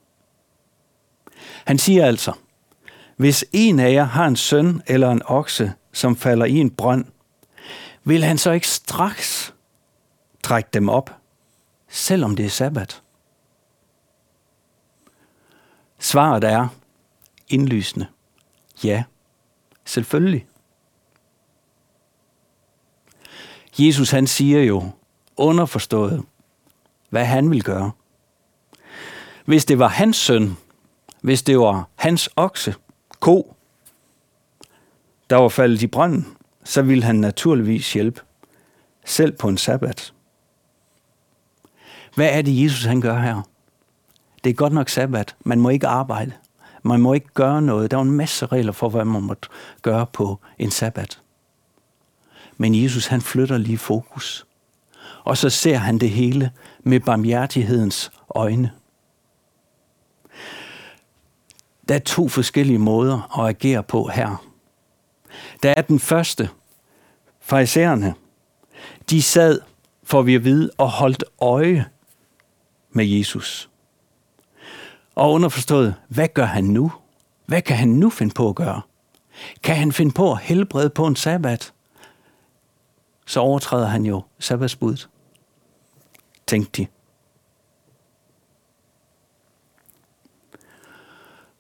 Han 1.66 1.78
siger 1.78 2.06
altså, 2.06 2.34
hvis 3.18 3.46
en 3.52 3.80
af 3.80 3.92
jer 3.92 4.04
har 4.04 4.28
en 4.28 4.36
søn 4.36 4.82
eller 4.88 5.12
en 5.12 5.22
okse, 5.26 5.74
som 5.94 6.16
falder 6.16 6.46
i 6.46 6.56
en 6.56 6.70
brønd, 6.70 7.06
vil 8.04 8.24
han 8.24 8.38
så 8.38 8.52
ikke 8.52 8.68
straks 8.68 9.54
trække 10.44 10.70
dem 10.74 10.90
op, 10.90 11.16
selvom 11.90 12.36
det 12.36 12.46
er 12.46 12.50
sabbat? 12.50 13.02
Svaret 16.00 16.44
er 16.44 16.68
indlysende. 17.50 18.08
Ja, 18.84 19.04
selvfølgelig. 19.86 20.48
Jesus 23.80 24.12
han 24.12 24.28
siger 24.28 24.64
jo 24.64 24.92
underforstået, 25.38 26.24
hvad 27.10 27.26
han 27.26 27.52
vil 27.52 27.64
gøre. 27.64 27.92
Hvis 29.46 29.66
det 29.66 29.80
var 29.80 29.88
hans 29.88 30.18
søn, 30.18 30.58
hvis 31.22 31.44
det 31.44 31.60
var 31.60 31.90
hans 31.96 32.30
okse, 32.36 32.76
ko, 33.20 33.56
der 35.30 35.36
var 35.36 35.50
faldet 35.50 35.82
i 35.82 35.88
brønden, 35.88 36.38
så 36.64 36.82
ville 36.82 37.04
han 37.04 37.16
naturligvis 37.16 37.94
hjælpe, 37.94 38.22
selv 39.06 39.32
på 39.32 39.48
en 39.48 39.58
sabbat. 39.58 40.14
Hvad 42.16 42.30
er 42.30 42.42
det, 42.42 42.64
Jesus 42.64 42.84
han 42.84 43.02
gør 43.02 43.20
her? 43.20 43.42
Det 44.46 44.52
er 44.52 44.56
godt 44.56 44.74
nok 44.74 44.90
sabbat. 44.90 45.36
Man 45.46 45.60
må 45.62 45.70
ikke 45.70 45.88
arbejde. 45.88 46.32
Man 46.84 47.02
må 47.02 47.14
ikke 47.14 47.34
gøre 47.34 47.62
noget. 47.62 47.92
Der 47.92 47.98
var 47.98 48.04
en 48.04 48.12
masse 48.12 48.46
regler 48.46 48.72
for, 48.72 48.90
hvad 48.90 49.06
man 49.06 49.22
måtte 49.22 49.50
gøre 49.82 50.06
på 50.06 50.40
en 50.60 50.72
sabbat. 50.72 51.22
Men 52.58 52.84
Jesus 52.84 53.08
han 53.08 53.22
flytter 53.22 53.58
lige 53.58 53.78
fokus. 53.78 54.46
Og 55.24 55.38
så 55.38 55.50
ser 55.50 55.78
han 55.78 55.98
det 55.98 56.10
hele 56.10 56.52
med 56.84 57.00
barmhjertighedens 57.00 58.12
øjne. 58.36 58.72
Der 61.88 61.96
er 61.96 62.00
to 62.00 62.28
forskellige 62.28 62.80
måder 62.80 63.40
at 63.40 63.50
agere 63.50 63.84
på 63.84 64.08
her. 64.08 64.46
Der 65.64 65.74
er 65.78 65.82
den 65.82 66.00
første. 66.00 66.50
Farisæerne, 67.40 68.14
de 69.10 69.22
sad, 69.22 69.60
får 70.04 70.22
vi 70.22 70.36
at 70.36 70.44
vide, 70.44 70.72
og 70.78 70.90
holdt 70.90 71.24
øje 71.40 71.86
med 72.92 73.06
Jesus. 73.06 73.70
Og 75.16 75.32
underforstået, 75.32 75.96
hvad 76.08 76.28
gør 76.28 76.46
han 76.46 76.64
nu? 76.64 76.92
Hvad 77.46 77.62
kan 77.62 77.78
han 77.78 77.90
nu 77.90 78.10
finde 78.10 78.34
på 78.34 78.50
at 78.50 78.56
gøre? 78.56 78.82
Kan 79.64 79.76
han 79.76 79.92
finde 79.92 80.12
på 80.12 80.32
at 80.32 80.40
helbrede 80.40 80.90
på 80.90 81.08
en 81.08 81.16
sabbat? 81.16 81.74
Så 83.26 83.40
overtræder 83.40 83.88
han 83.88 84.06
jo 84.06 84.24
sabbatsbuddet. 84.40 85.10
Tænkte 86.48 86.82
de. 86.82 86.88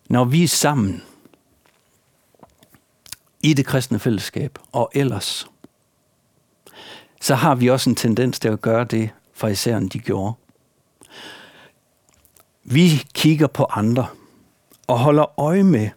Når 0.09 0.25
vi 0.25 0.43
er 0.43 0.47
sammen 0.47 1.03
i 3.43 3.53
det 3.53 3.65
kristne 3.65 3.99
fællesskab 3.99 4.59
og 4.71 4.91
ellers, 4.93 5.47
så 7.21 7.35
har 7.35 7.55
vi 7.55 7.69
også 7.69 7.89
en 7.89 7.95
tendens 7.95 8.39
til 8.39 8.49
at 8.49 8.61
gøre 8.61 8.83
det, 8.83 9.09
for 9.33 9.47
især 9.47 9.79
de 9.79 9.99
gjorde. 9.99 10.33
Vi 12.67 13.03
kigger 13.13 13.47
på 13.47 13.65
andre 13.69 14.07
og 14.87 14.99
holder 14.99 15.39
øje 15.39 15.63
med, 15.63 15.89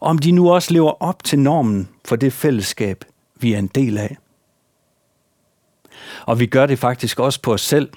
om 0.00 0.18
de 0.18 0.32
nu 0.32 0.50
også 0.50 0.72
lever 0.72 1.02
op 1.02 1.24
til 1.24 1.38
normen 1.38 1.88
for 2.04 2.16
det 2.16 2.32
fællesskab, 2.32 3.04
vi 3.36 3.52
er 3.52 3.58
en 3.58 3.66
del 3.66 3.98
af. 3.98 4.16
Og 6.26 6.40
vi 6.40 6.46
gør 6.46 6.66
det 6.66 6.78
faktisk 6.78 7.20
også 7.20 7.42
på 7.42 7.52
os 7.52 7.60
selv. 7.60 7.92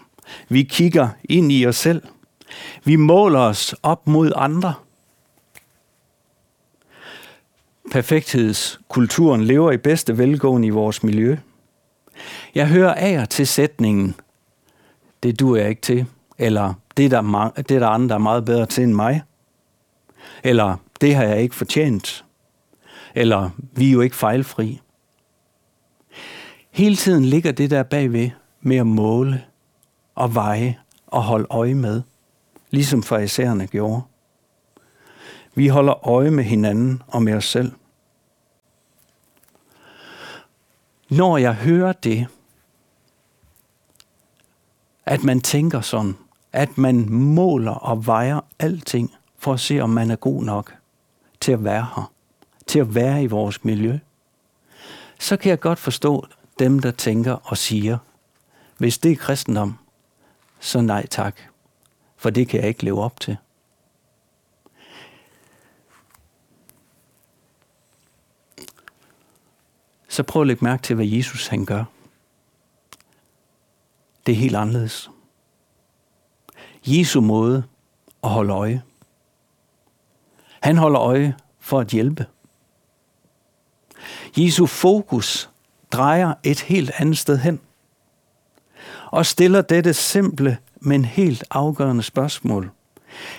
Vi 0.50 0.64
kigger 0.64 1.10
ind 1.24 1.52
i 1.52 1.66
os 1.66 1.76
selv. 1.76 2.04
Vi 2.84 2.96
måler 2.96 3.40
os 3.40 3.76
op 3.84 4.08
mod 4.08 4.32
andre. 4.36 4.74
Perfekthedskulturen 7.92 9.44
lever 9.44 9.72
i 9.72 9.78
bedste 9.78 10.18
velgående 10.18 10.68
i 10.68 10.72
vores 10.72 11.04
miljø. 11.04 11.38
Jeg 12.56 12.68
hører 12.68 12.94
af 12.94 13.28
til 13.28 13.48
sætningen, 13.48 14.16
det 15.24 15.40
du 15.40 15.56
er 15.56 15.68
ikke 15.68 15.82
til, 15.82 16.06
eller 16.38 16.74
det 16.98 17.06
er, 17.06 17.10
der, 17.10 17.50
det 17.58 17.72
er 17.72 17.80
der 17.80 17.88
andre, 17.88 18.08
der 18.08 18.16
er 18.16 18.20
meget 18.20 18.46
bedre 18.46 18.66
til 18.66 18.84
end 18.84 18.94
mig. 18.94 19.22
Eller 20.44 20.78
det 21.02 21.16
har 21.16 21.24
jeg 21.24 21.42
ikke 21.42 21.56
fortjent. 21.56 22.26
Eller 23.16 23.50
vi 23.72 23.88
er 23.88 23.92
jo 23.92 24.02
ikke 24.02 24.16
fejlfri. 24.16 24.82
Hele 26.72 26.96
tiden 26.96 27.26
ligger 27.26 27.52
det 27.52 27.72
der 27.72 27.84
bagved 27.84 28.30
med 28.62 28.78
at 28.78 28.88
måle 28.88 29.44
og 30.16 30.36
veje 30.36 30.80
og 31.08 31.24
holde 31.24 31.48
øje 31.50 31.74
med, 31.74 32.02
ligesom 32.70 33.04
farisæerne 33.04 33.68
gjorde. 33.68 34.02
Vi 35.56 35.68
holder 35.68 36.08
øje 36.08 36.32
med 36.32 36.44
hinanden 36.44 37.02
og 37.08 37.24
med 37.24 37.34
os 37.34 37.46
selv. 37.46 37.72
Når 41.10 41.38
jeg 41.38 41.56
hører 41.56 41.94
det, 41.94 42.28
at 45.12 45.24
man 45.24 45.42
tænker 45.42 45.82
sådan, 45.82 46.18
at 46.54 46.78
man 46.78 47.10
måler 47.10 47.72
og 47.72 48.08
vejer 48.08 48.40
alting 48.60 49.14
for 49.38 49.54
at 49.54 49.60
se, 49.60 49.80
om 49.80 49.90
man 49.90 50.12
er 50.12 50.16
god 50.16 50.44
nok 50.44 50.76
til 51.40 51.52
at 51.52 51.64
være 51.64 51.88
her, 51.96 52.12
til 52.68 52.80
at 52.80 52.96
være 52.96 53.24
i 53.24 53.28
vores 53.28 53.64
miljø, 53.64 54.00
så 55.20 55.38
kan 55.38 55.50
jeg 55.50 55.60
godt 55.60 55.80
forstå 55.80 56.28
dem, 56.60 56.80
der 56.80 56.92
tænker 56.92 57.34
og 57.44 57.58
siger, 57.58 57.98
hvis 58.78 58.98
det 58.98 59.12
er 59.12 59.16
kristendom, 59.16 59.78
så 60.60 60.82
nej 60.82 61.08
tak, 61.08 61.36
for 62.18 62.30
det 62.30 62.48
kan 62.48 62.60
jeg 62.60 62.68
ikke 62.68 62.84
leve 62.84 63.02
op 63.02 63.20
til. 63.20 63.38
så 70.10 70.24
prøv 70.24 70.42
at 70.42 70.48
lægge 70.48 70.66
mærke 70.66 70.84
til, 70.84 70.96
hvad 70.96 71.06
Jesus 71.06 71.48
han 71.48 71.66
gør. 71.66 71.84
Det 74.26 74.32
er 74.32 74.36
helt 74.36 74.56
anderledes. 74.56 75.12
Jesu 76.86 77.22
måde 77.22 77.64
at 78.24 78.30
holde 78.30 78.54
øje. 78.54 78.84
Han 80.62 80.78
holder 80.78 81.02
øje 81.02 81.36
for 81.60 81.80
at 81.80 81.88
hjælpe. 81.88 82.26
Jesu 84.38 84.66
fokus 84.66 85.50
drejer 85.92 86.34
et 86.44 86.60
helt 86.60 86.92
andet 86.98 87.18
sted 87.18 87.38
hen 87.38 87.60
og 89.12 89.26
stiller 89.26 89.62
dette 89.62 89.94
simple, 89.94 90.58
men 90.80 91.06
helt 91.06 91.44
afgørende 91.52 92.04
spørgsmål. 92.04 92.72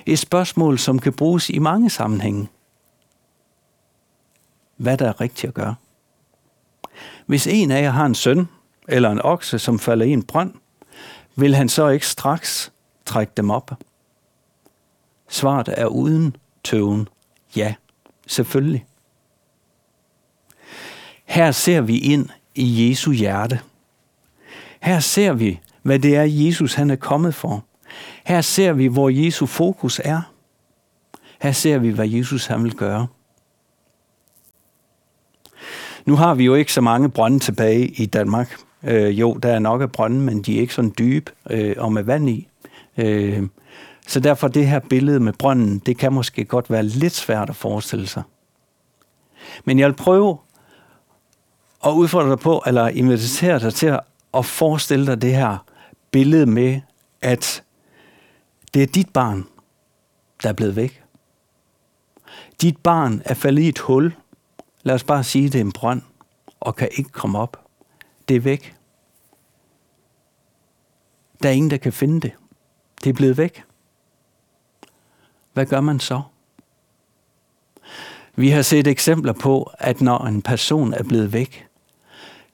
Et 0.07 0.19
spørgsmål, 0.19 0.79
som 0.79 0.99
kan 0.99 1.13
bruges 1.13 1.51
i 1.51 1.59
mange 1.59 1.91
sammenhænge. 1.91 2.49
Hvad 4.77 4.99
der 4.99 5.09
er 5.09 5.21
rigtigt 5.21 5.49
at 5.49 5.55
gøre. 5.55 5.75
Hvis 7.27 7.47
en 7.47 7.71
af 7.71 7.83
jer 7.83 7.91
har 7.91 8.07
en 8.07 8.15
søn 8.15 8.49
eller 8.89 9.11
en 9.11 9.21
okse, 9.25 9.59
som 9.59 9.79
falder 9.79 10.07
i 10.07 10.11
en 10.11 10.23
brønd, 10.23 10.55
vil 11.37 11.55
han 11.55 11.69
så 11.69 11.89
ikke 11.89 12.07
straks 12.07 12.73
trække 13.05 13.33
dem 13.37 13.51
op? 13.51 13.71
Svaret 15.29 15.69
er 15.77 15.87
uden 15.87 16.37
tøven. 16.65 17.09
Ja, 17.57 17.75
selvfølgelig. 18.27 18.87
Her 21.25 21.51
ser 21.51 21.81
vi 21.81 21.99
ind 21.99 22.29
i 22.55 22.89
Jesu 22.89 23.13
hjerte. 23.13 23.61
Her 24.81 25.01
ser 25.01 25.33
vi, 25.33 25.61
hvad 25.83 25.99
det 25.99 26.17
er, 26.17 26.23
Jesus 26.23 26.75
han 26.75 26.91
er 26.91 26.97
kommet 26.97 27.35
for. 27.35 27.65
Her 28.25 28.41
ser 28.41 28.73
vi, 28.73 28.87
hvor 28.87 29.09
Jesu 29.09 29.47
fokus 29.47 30.01
er. 30.05 30.21
Her 31.41 31.53
ser 31.53 31.79
vi, 31.79 31.91
hvad 31.91 32.09
Jesus 32.09 32.47
han 32.47 32.65
vil 32.65 32.75
gøre. 32.75 33.07
Nu 36.05 36.17
har 36.17 36.35
vi 36.35 36.45
jo 36.45 36.55
ikke 36.55 36.73
så 36.73 36.81
mange 36.81 37.11
brønde 37.11 37.39
tilbage 37.39 37.89
i 37.89 38.07
Danmark. 38.07 38.57
Øh, 38.85 39.21
jo, 39.21 39.35
der 39.35 39.53
er 39.53 39.59
nok 39.59 39.83
af 39.83 39.93
brønde, 39.93 40.21
men 40.21 40.43
de 40.43 40.57
er 40.57 40.61
ikke 40.61 40.75
sådan 40.75 40.95
dybe 40.99 41.33
øh, 41.51 41.75
og 41.79 41.93
med 41.93 42.03
vand 42.03 42.31
i. 42.31 42.49
Øh, 42.97 43.43
så 44.07 44.21
derfor 44.21 44.49
det 44.49 44.67
her 44.67 44.79
billede 44.79 45.21
med 45.21 45.33
brønden, 45.33 45.79
det 45.79 45.99
kan 45.99 46.13
måske 46.13 46.45
godt 46.45 46.71
være 46.71 46.83
lidt 46.83 47.13
svært 47.13 47.51
at 47.51 47.57
forestille 47.57 48.07
sig. 48.07 48.23
Men 49.65 49.79
jeg 49.79 49.89
vil 49.89 49.95
prøve 49.95 50.39
at 51.87 51.91
udfordre 51.91 52.31
dig 52.31 52.39
på, 52.39 52.63
eller 52.67 52.89
invitere 52.89 53.59
dig 53.59 53.75
til 53.75 53.99
at 54.35 54.47
forestille 54.47 55.07
dig 55.07 55.23
det 55.23 55.35
her 55.35 55.59
billede 56.11 56.47
med, 56.47 56.81
at 57.23 57.63
det 58.75 58.83
er 58.83 58.87
dit 58.87 59.09
barn, 59.09 59.47
der 60.43 60.49
er 60.49 60.53
blevet 60.53 60.77
væk. 60.77 61.03
Dit 62.61 62.77
barn 62.77 63.23
er 63.25 63.35
faldet 63.35 63.63
i 63.63 63.69
et 63.69 63.79
hul. 63.79 64.15
Lad 64.83 64.95
os 64.95 65.05
bare 65.05 65.25
sige, 65.25 65.47
at 65.47 65.53
det 65.53 65.61
er 65.61 65.65
en 65.65 65.73
brønd, 65.73 66.03
og 66.61 66.77
kan 66.77 66.89
ikke 66.97 67.11
komme 67.11 67.39
op. 67.39 67.61
Det 68.33 68.37
er 68.37 68.41
væk. 68.41 68.75
Der 71.43 71.49
er 71.49 71.53
ingen, 71.53 71.71
der 71.71 71.77
kan 71.77 71.93
finde 71.93 72.21
det. 72.21 72.33
Det 73.05 73.11
er 73.11 73.15
blevet 73.15 73.37
væk. 73.37 73.65
Hvad 75.53 75.67
gør 75.67 75.81
man 75.81 76.01
så? 76.01 76.23
Vi 78.37 78.49
har 78.49 78.63
set 78.63 78.87
eksempler 78.87 79.33
på, 79.33 79.71
at 79.79 80.01
når 80.01 80.19
en 80.19 80.43
person 80.43 80.95
er 80.95 81.03
blevet 81.03 81.33
væk, 81.33 81.67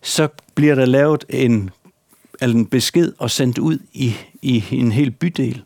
så 0.02 0.28
bliver 0.54 0.74
der 0.74 0.86
lavet 0.86 1.24
en, 1.28 1.70
en 2.42 2.66
besked 2.66 3.12
og 3.18 3.30
sendt 3.30 3.58
ud 3.58 3.78
i, 3.92 4.14
i 4.42 4.64
en 4.70 4.92
hel 4.92 5.10
bydel. 5.10 5.64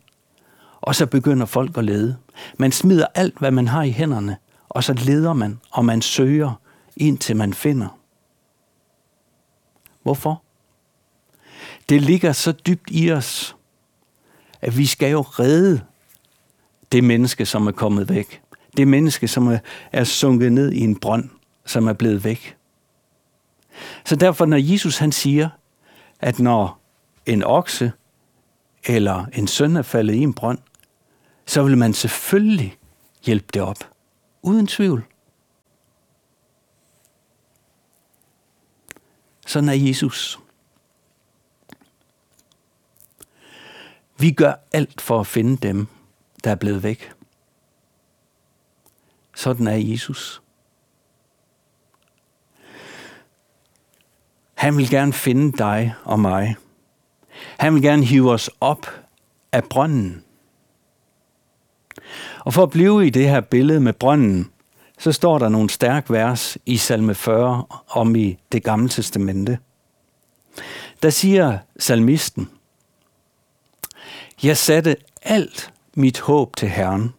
Og 0.81 0.95
så 0.95 1.05
begynder 1.05 1.45
folk 1.45 1.77
at 1.77 1.83
lede. 1.83 2.17
Man 2.57 2.71
smider 2.71 3.05
alt, 3.15 3.39
hvad 3.39 3.51
man 3.51 3.67
har 3.67 3.83
i 3.83 3.91
hænderne, 3.91 4.37
og 4.69 4.83
så 4.83 4.93
leder 4.93 5.33
man, 5.33 5.59
og 5.71 5.85
man 5.85 6.01
søger, 6.01 6.53
indtil 6.97 7.35
man 7.35 7.53
finder. 7.53 8.02
Hvorfor? 10.03 10.43
Det 11.89 12.01
ligger 12.01 12.31
så 12.31 12.51
dybt 12.51 12.89
i 12.91 13.11
os, 13.11 13.55
at 14.61 14.77
vi 14.77 14.85
skal 14.85 15.11
jo 15.11 15.21
redde 15.21 15.81
det 16.91 17.03
menneske, 17.03 17.45
som 17.45 17.67
er 17.67 17.71
kommet 17.71 18.09
væk. 18.09 18.41
Det 18.77 18.87
menneske, 18.87 19.27
som 19.27 19.47
er, 19.47 19.59
er 19.91 20.03
sunket 20.03 20.51
ned 20.51 20.71
i 20.71 20.79
en 20.79 20.95
brønd, 20.95 21.29
som 21.65 21.87
er 21.87 21.93
blevet 21.93 22.23
væk. 22.23 22.57
Så 24.05 24.15
derfor, 24.15 24.45
når 24.45 24.57
Jesus 24.57 24.97
han 24.97 25.11
siger, 25.11 25.49
at 26.19 26.39
når 26.39 26.81
en 27.25 27.43
okse 27.43 27.91
eller 28.85 29.25
en 29.33 29.47
søn 29.47 29.75
er 29.75 29.81
faldet 29.81 30.13
i 30.13 30.19
en 30.19 30.33
brønd, 30.33 30.59
så 31.45 31.63
vil 31.63 31.77
man 31.77 31.93
selvfølgelig 31.93 32.77
hjælpe 33.25 33.47
det 33.53 33.61
op. 33.61 33.89
Uden 34.41 34.67
tvivl. 34.67 35.05
Sådan 39.53 39.69
er 39.69 39.73
Jesus. 39.73 40.39
Vi 44.17 44.31
gør 44.31 44.53
alt 44.71 45.01
for 45.01 45.19
at 45.19 45.27
finde 45.27 45.57
dem, 45.57 45.87
der 46.43 46.51
er 46.51 46.55
blevet 46.55 46.83
væk. 46.83 47.13
Sådan 49.35 49.67
er 49.67 49.75
Jesus. 49.75 50.41
Han 54.53 54.77
vil 54.77 54.89
gerne 54.89 55.13
finde 55.13 55.57
dig 55.57 55.95
og 56.03 56.19
mig. 56.19 56.55
Han 57.59 57.73
vil 57.73 57.81
gerne 57.81 58.05
hive 58.05 58.31
os 58.31 58.49
op 58.59 58.87
af 59.51 59.63
brønden. 59.63 60.23
Og 62.39 62.53
for 62.53 62.63
at 62.63 62.69
blive 62.69 63.07
i 63.07 63.09
det 63.09 63.29
her 63.29 63.41
billede 63.41 63.79
med 63.79 63.93
brønden, 63.93 64.51
så 65.03 65.11
står 65.11 65.39
der 65.39 65.49
nogle 65.49 65.69
stærk 65.69 66.09
vers 66.09 66.57
i 66.65 66.77
salme 66.77 67.15
40 67.15 67.65
om 67.89 68.15
i 68.15 68.37
det 68.51 68.63
gamle 68.63 68.89
testamente. 68.89 69.59
Der 71.01 71.09
siger 71.09 71.57
salmisten, 71.79 72.49
Jeg 74.43 74.57
satte 74.57 74.95
alt 75.21 75.73
mit 75.93 76.19
håb 76.19 76.55
til 76.55 76.69
Herren, 76.69 77.13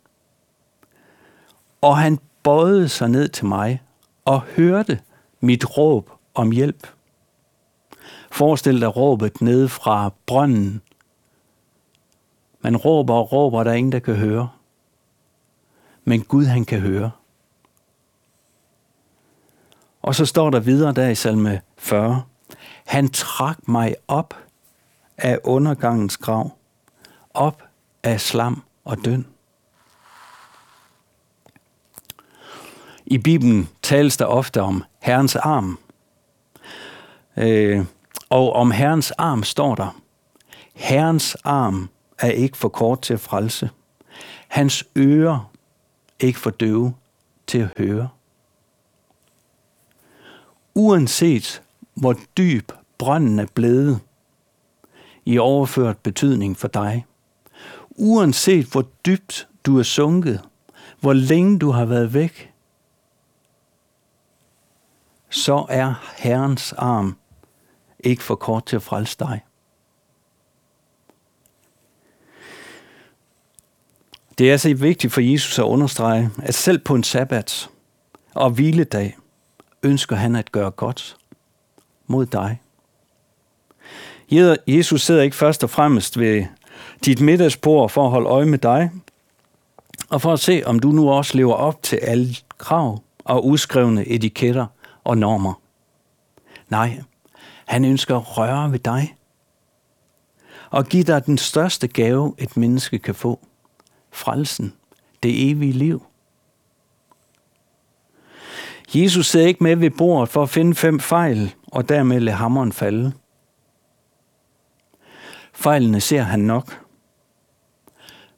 og 1.80 1.98
han 1.98 2.18
bøjede 2.42 2.88
sig 2.88 3.08
ned 3.08 3.28
til 3.28 3.46
mig 3.46 3.82
og 4.24 4.40
hørte 4.40 5.00
mit 5.40 5.76
råb 5.78 6.10
om 6.34 6.50
hjælp. 6.50 6.86
Forestil 8.32 8.80
dig 8.80 8.96
råbet 8.96 9.40
ned 9.40 9.68
fra 9.68 10.12
brønden. 10.26 10.82
Man 12.60 12.76
råber 12.76 13.14
og 13.14 13.32
råber, 13.32 13.64
der 13.64 13.70
er 13.70 13.74
ingen, 13.74 13.92
der 13.92 13.98
kan 13.98 14.14
høre. 14.14 14.48
Men 16.04 16.22
Gud, 16.22 16.44
han 16.44 16.64
kan 16.64 16.80
høre. 16.80 17.10
Og 20.04 20.14
så 20.14 20.26
står 20.26 20.50
der 20.50 20.60
videre 20.60 20.92
der 20.92 21.08
i 21.08 21.14
salme 21.14 21.60
40. 21.78 22.22
Han 22.86 23.08
trak 23.08 23.68
mig 23.68 23.94
op 24.08 24.36
af 25.18 25.38
undergangens 25.44 26.16
grav, 26.16 26.50
op 27.34 27.62
af 28.02 28.20
slam 28.20 28.62
og 28.84 29.04
døn. 29.04 29.26
I 33.06 33.18
Bibelen 33.18 33.68
tales 33.82 34.16
der 34.16 34.24
ofte 34.24 34.62
om 34.62 34.84
Herrens 35.02 35.36
arm. 35.36 35.78
Øh, 37.36 37.84
og 38.28 38.52
om 38.52 38.70
Herrens 38.70 39.10
arm 39.10 39.42
står 39.42 39.74
der, 39.74 40.00
Herrens 40.74 41.34
arm 41.34 41.88
er 42.18 42.30
ikke 42.30 42.56
for 42.56 42.68
kort 42.68 43.00
til 43.00 43.14
at 43.14 43.20
frelse. 43.20 43.70
Hans 44.48 44.84
ører 44.98 45.50
ikke 46.20 46.38
for 46.38 46.50
døve 46.50 46.94
til 47.46 47.58
at 47.58 47.72
høre. 47.78 48.08
Uanset 50.74 51.62
hvor 51.94 52.16
dyb 52.36 52.72
brønden 52.98 53.38
er 53.38 53.46
blevet 53.54 54.00
i 55.24 55.38
overført 55.38 55.98
betydning 55.98 56.56
for 56.56 56.68
dig, 56.68 57.06
uanset 57.90 58.66
hvor 58.66 58.82
dybt 59.06 59.48
du 59.66 59.78
er 59.78 59.82
sunket, 59.82 60.40
hvor 61.00 61.12
længe 61.12 61.58
du 61.58 61.70
har 61.70 61.84
været 61.84 62.14
væk, 62.14 62.52
så 65.30 65.66
er 65.68 66.12
Herrens 66.16 66.72
arm 66.72 67.16
ikke 68.00 68.22
for 68.22 68.34
kort 68.34 68.66
til 68.66 68.76
at 68.76 68.82
frelse 68.82 69.16
dig. 69.18 69.40
Det 74.38 74.52
er 74.52 74.56
så 74.56 74.74
vigtigt 74.74 75.12
for 75.12 75.20
Jesus 75.20 75.58
at 75.58 75.62
understrege, 75.62 76.30
at 76.42 76.54
selv 76.54 76.78
på 76.78 76.94
en 76.94 77.04
sabbat 77.04 77.70
og 78.34 78.50
hviledag 78.50 79.16
ønsker 79.84 80.16
han 80.16 80.36
at 80.36 80.52
gøre 80.52 80.70
godt 80.70 81.16
mod 82.06 82.26
dig. 82.26 82.60
Jesus 84.66 85.02
sidder 85.02 85.22
ikke 85.22 85.36
først 85.36 85.64
og 85.64 85.70
fremmest 85.70 86.18
ved 86.18 86.44
dit 87.04 87.20
middagsbord 87.20 87.90
for 87.90 88.04
at 88.04 88.10
holde 88.10 88.28
øje 88.28 88.46
med 88.46 88.58
dig, 88.58 88.90
og 90.08 90.20
for 90.20 90.32
at 90.32 90.40
se, 90.40 90.62
om 90.66 90.78
du 90.78 90.88
nu 90.88 91.10
også 91.10 91.36
lever 91.36 91.54
op 91.54 91.82
til 91.82 91.96
alle 91.96 92.36
krav 92.58 93.02
og 93.24 93.46
uskrevne 93.46 94.08
etiketter 94.08 94.66
og 95.04 95.18
normer. 95.18 95.60
Nej, 96.68 97.02
han 97.64 97.84
ønsker 97.84 98.16
at 98.16 98.38
røre 98.38 98.72
ved 98.72 98.78
dig 98.78 99.16
og 100.70 100.86
give 100.86 101.02
dig 101.02 101.26
den 101.26 101.38
største 101.38 101.88
gave, 101.88 102.34
et 102.38 102.56
menneske 102.56 102.98
kan 102.98 103.14
få. 103.14 103.40
Frelsen, 104.12 104.74
det 105.22 105.50
evige 105.50 105.72
liv. 105.72 106.06
Jesus 108.94 109.26
sidder 109.26 109.46
ikke 109.46 109.64
med 109.64 109.76
ved 109.76 109.90
bordet 109.90 110.28
for 110.28 110.42
at 110.42 110.50
finde 110.50 110.74
fem 110.74 111.00
fejl, 111.00 111.54
og 111.66 111.88
dermed 111.88 112.20
lade 112.20 112.36
hammeren 112.36 112.72
falde. 112.72 113.12
Fejlene 115.52 116.00
ser 116.00 116.22
han 116.22 116.40
nok. 116.40 116.84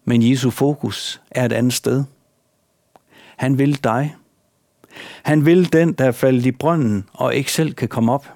Men 0.04 0.30
Jesu 0.30 0.50
fokus 0.50 1.22
er 1.30 1.44
et 1.44 1.52
andet 1.52 1.72
sted. 1.72 2.04
Han 3.36 3.58
vil 3.58 3.84
dig. 3.84 4.16
Han 5.22 5.46
vil 5.46 5.72
den, 5.72 5.92
der 5.92 6.04
er 6.04 6.12
faldet 6.12 6.46
i 6.46 6.52
brønden 6.52 7.08
og 7.12 7.34
ikke 7.34 7.52
selv 7.52 7.74
kan 7.74 7.88
komme 7.88 8.12
op. 8.12 8.32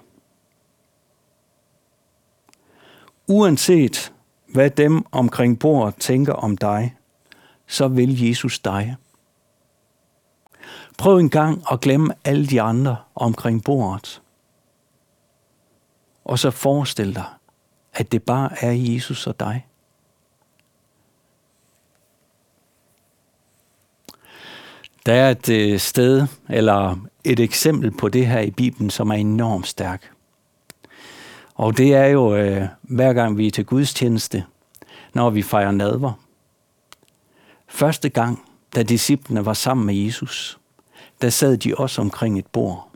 Uanset 3.26 4.12
hvad 4.52 4.70
dem 4.70 5.04
omkring 5.12 5.58
bordet 5.58 5.94
tænker 5.96 6.32
om 6.32 6.56
dig, 6.56 6.94
så 7.66 7.88
vil 7.88 8.26
Jesus 8.26 8.58
dig. 8.58 8.96
Prøv 11.00 11.18
en 11.18 11.30
gang 11.30 11.62
at 11.72 11.80
glemme 11.80 12.14
alle 12.24 12.46
de 12.46 12.60
andre 12.60 12.96
omkring 13.14 13.64
bordet. 13.64 14.22
Og 16.24 16.38
så 16.38 16.50
forestil 16.50 17.14
dig, 17.14 17.24
at 17.92 18.12
det 18.12 18.22
bare 18.22 18.64
er 18.64 18.70
Jesus 18.70 19.26
og 19.26 19.40
dig. 19.40 19.66
Der 25.06 25.14
er 25.14 25.30
et 25.30 25.48
øh, 25.48 25.78
sted, 25.78 26.26
eller 26.48 26.96
et 27.24 27.40
eksempel 27.40 27.90
på 27.90 28.08
det 28.08 28.26
her 28.26 28.40
i 28.40 28.50
Bibelen, 28.50 28.90
som 28.90 29.10
er 29.10 29.14
enormt 29.14 29.66
stærk. 29.66 30.12
Og 31.54 31.76
det 31.76 31.94
er 31.94 32.06
jo 32.06 32.36
øh, 32.36 32.68
hver 32.82 33.12
gang 33.12 33.38
vi 33.38 33.46
er 33.46 33.50
til 33.50 33.64
gudstjeneste, 33.64 34.44
når 35.14 35.30
vi 35.30 35.42
fejrer 35.42 35.70
nadver. 35.70 36.12
Første 37.68 38.08
gang, 38.08 38.44
da 38.74 38.82
disciplene 38.82 39.46
var 39.46 39.54
sammen 39.54 39.86
med 39.86 39.94
Jesus, 39.94 40.59
der 41.20 41.30
sad 41.30 41.56
de 41.56 41.74
også 41.74 42.00
omkring 42.00 42.38
et 42.38 42.46
bord. 42.46 42.90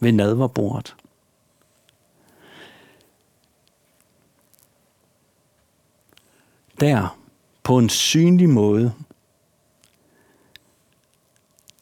Ved 0.00 0.12
nadverbordet. 0.12 0.96
Der, 6.80 7.18
på 7.62 7.78
en 7.78 7.88
synlig 7.88 8.48
måde, 8.48 8.92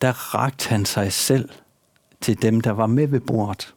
der 0.01 0.35
rakte 0.35 0.69
han 0.69 0.85
sig 0.85 1.13
selv 1.13 1.49
til 2.21 2.43
dem, 2.43 2.61
der 2.61 2.71
var 2.71 2.87
med 2.87 3.07
ved 3.07 3.21
bordet. 3.21 3.75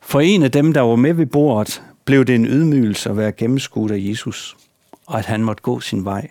For 0.00 0.20
en 0.20 0.42
af 0.42 0.52
dem, 0.52 0.72
der 0.72 0.80
var 0.80 0.96
med 0.96 1.12
ved 1.12 1.26
bordet, 1.26 1.82
blev 2.04 2.24
det 2.24 2.34
en 2.34 2.46
ydmygelse 2.46 3.10
at 3.10 3.16
være 3.16 3.32
gennemskuet 3.32 3.90
af 3.90 3.98
Jesus, 4.00 4.56
og 5.06 5.18
at 5.18 5.26
han 5.26 5.44
måtte 5.44 5.62
gå 5.62 5.80
sin 5.80 6.04
vej. 6.04 6.28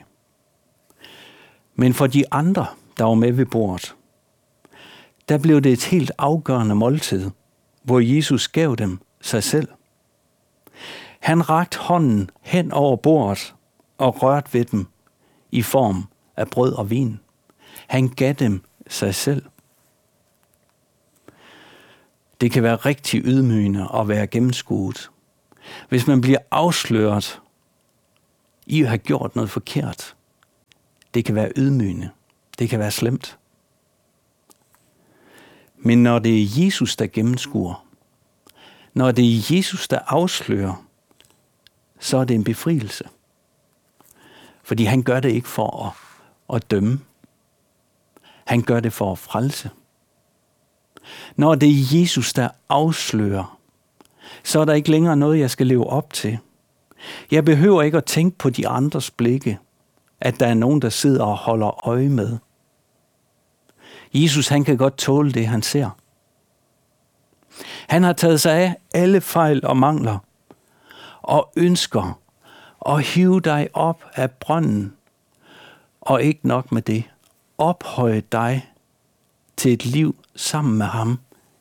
Men 1.80 1.94
for 1.94 2.08
de 2.08 2.34
andre, 2.34 2.66
der 2.98 3.04
var 3.04 3.14
med 3.14 3.32
ved 3.32 3.46
bordet, 3.46 3.96
der 5.30 5.38
blev 5.38 5.62
det 5.62 5.72
et 5.72 5.84
helt 5.84 6.12
afgørende 6.18 6.76
måltid, 6.76 7.32
hvor 7.84 8.00
Jesus 8.00 8.48
gav 8.48 8.76
dem 8.76 9.00
sig 9.22 9.44
selv. 9.44 9.68
Han 11.20 11.50
rakte 11.50 11.80
hånden 11.80 12.30
hen 12.42 12.72
over 12.72 12.96
bordet 12.96 13.56
og 13.98 14.24
rørte 14.24 14.54
ved 14.54 14.66
dem 14.66 14.88
i 15.52 15.62
form 15.62 16.04
af 16.38 16.48
brød 16.48 16.74
og 16.74 16.90
vin. 16.90 17.20
Han 17.88 18.08
gav 18.08 18.34
dem 18.34 18.64
sig 18.88 19.16
selv. 19.16 19.46
Det 22.42 22.52
kan 22.52 22.64
være 22.64 22.76
rigtig 22.76 23.22
ydmygende 23.26 23.88
at 23.94 24.08
være 24.08 24.28
gennemskuet. 24.28 25.10
Hvis 25.90 26.08
man 26.08 26.22
bliver 26.22 26.40
afsløret 26.52 27.42
i 28.66 28.82
at 28.82 28.88
have 28.88 28.98
gjort 28.98 29.36
noget 29.36 29.50
forkert, 29.50 30.17
det 31.18 31.26
kan 31.26 31.36
være 31.36 31.52
ydmygende. 31.56 32.10
Det 32.60 32.70
kan 32.70 32.80
være 32.80 32.92
slemt. 32.92 33.38
Men 35.78 36.04
når 36.04 36.20
det 36.20 36.42
er 36.42 36.48
Jesus, 36.64 36.96
der 36.96 37.08
gennemskuer, 37.08 37.88
når 38.94 39.12
det 39.12 39.26
er 39.26 39.56
Jesus, 39.56 39.88
der 39.88 40.00
afslører, 40.08 40.86
så 42.00 42.18
er 42.18 42.24
det 42.24 42.36
en 42.36 42.44
befrielse. 42.44 43.04
Fordi 44.64 44.84
han 44.84 45.04
gør 45.04 45.20
det 45.20 45.32
ikke 45.32 45.48
for 45.48 45.86
at, 45.86 45.94
at 46.56 46.72
dømme. 46.72 47.00
Han 48.46 48.62
gør 48.62 48.80
det 48.80 48.94
for 48.94 49.12
at 49.12 49.18
frelse. 49.18 49.70
Når 51.36 51.56
det 51.56 51.70
er 51.70 52.00
Jesus, 52.00 52.34
der 52.34 52.50
afslører, 52.70 53.60
så 54.44 54.60
er 54.60 54.66
der 54.66 54.74
ikke 54.74 54.92
længere 54.92 55.18
noget, 55.18 55.40
jeg 55.40 55.52
skal 55.52 55.68
leve 55.68 55.88
op 55.88 56.14
til. 56.14 56.38
Jeg 57.32 57.46
behøver 57.46 57.82
ikke 57.82 57.98
at 57.98 58.06
tænke 58.06 58.38
på 58.38 58.50
de 58.50 58.68
andres 58.68 59.12
blikke, 59.12 59.60
at 60.22 60.40
der 60.40 60.48
er 60.48 60.54
nogen, 60.54 60.82
der 60.82 60.90
sidder 60.90 61.24
og 61.24 61.38
holder 61.38 61.88
øje 61.88 62.10
med. 62.10 62.38
Jesus, 64.14 64.48
han 64.48 64.64
kan 64.64 64.78
godt 64.78 64.98
tåle 64.98 65.32
det, 65.32 65.48
han 65.48 65.62
ser. 65.62 65.90
Han 67.88 68.04
har 68.04 68.14
taget 68.14 68.42
sig 68.42 68.54
af 68.54 68.76
alle 68.94 69.22
fejl 69.22 69.66
og 69.66 69.78
mangler, 69.78 70.18
og 71.22 71.52
ønsker 71.56 72.20
at 72.86 73.02
hive 73.02 73.40
dig 73.40 73.70
op 73.74 74.04
af 74.16 74.32
brønden, 74.32 74.94
og 76.02 76.24
ikke 76.24 76.48
nok 76.48 76.72
med 76.72 76.82
det, 76.82 77.04
ophøje 77.58 78.24
dig 78.32 78.72
til 79.58 79.74
et 79.74 79.86
liv 79.86 80.16
sammen 80.36 80.78
med 80.78 80.86
ham 80.86 81.20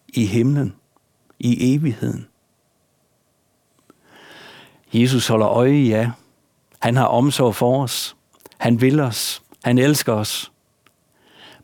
i 0.08 0.26
himlen, 0.26 0.74
i 1.38 1.74
evigheden. 1.74 2.26
Jesus 4.92 5.28
holder 5.28 5.48
øje 5.48 5.72
i 5.72 5.90
jer. 5.90 6.10
Han 6.78 6.96
har 6.96 7.06
omsorg 7.06 7.54
for 7.54 7.82
os. 7.82 8.15
Han 8.58 8.80
vil 8.80 9.00
os. 9.00 9.42
Han 9.64 9.78
elsker 9.78 10.12
os. 10.12 10.52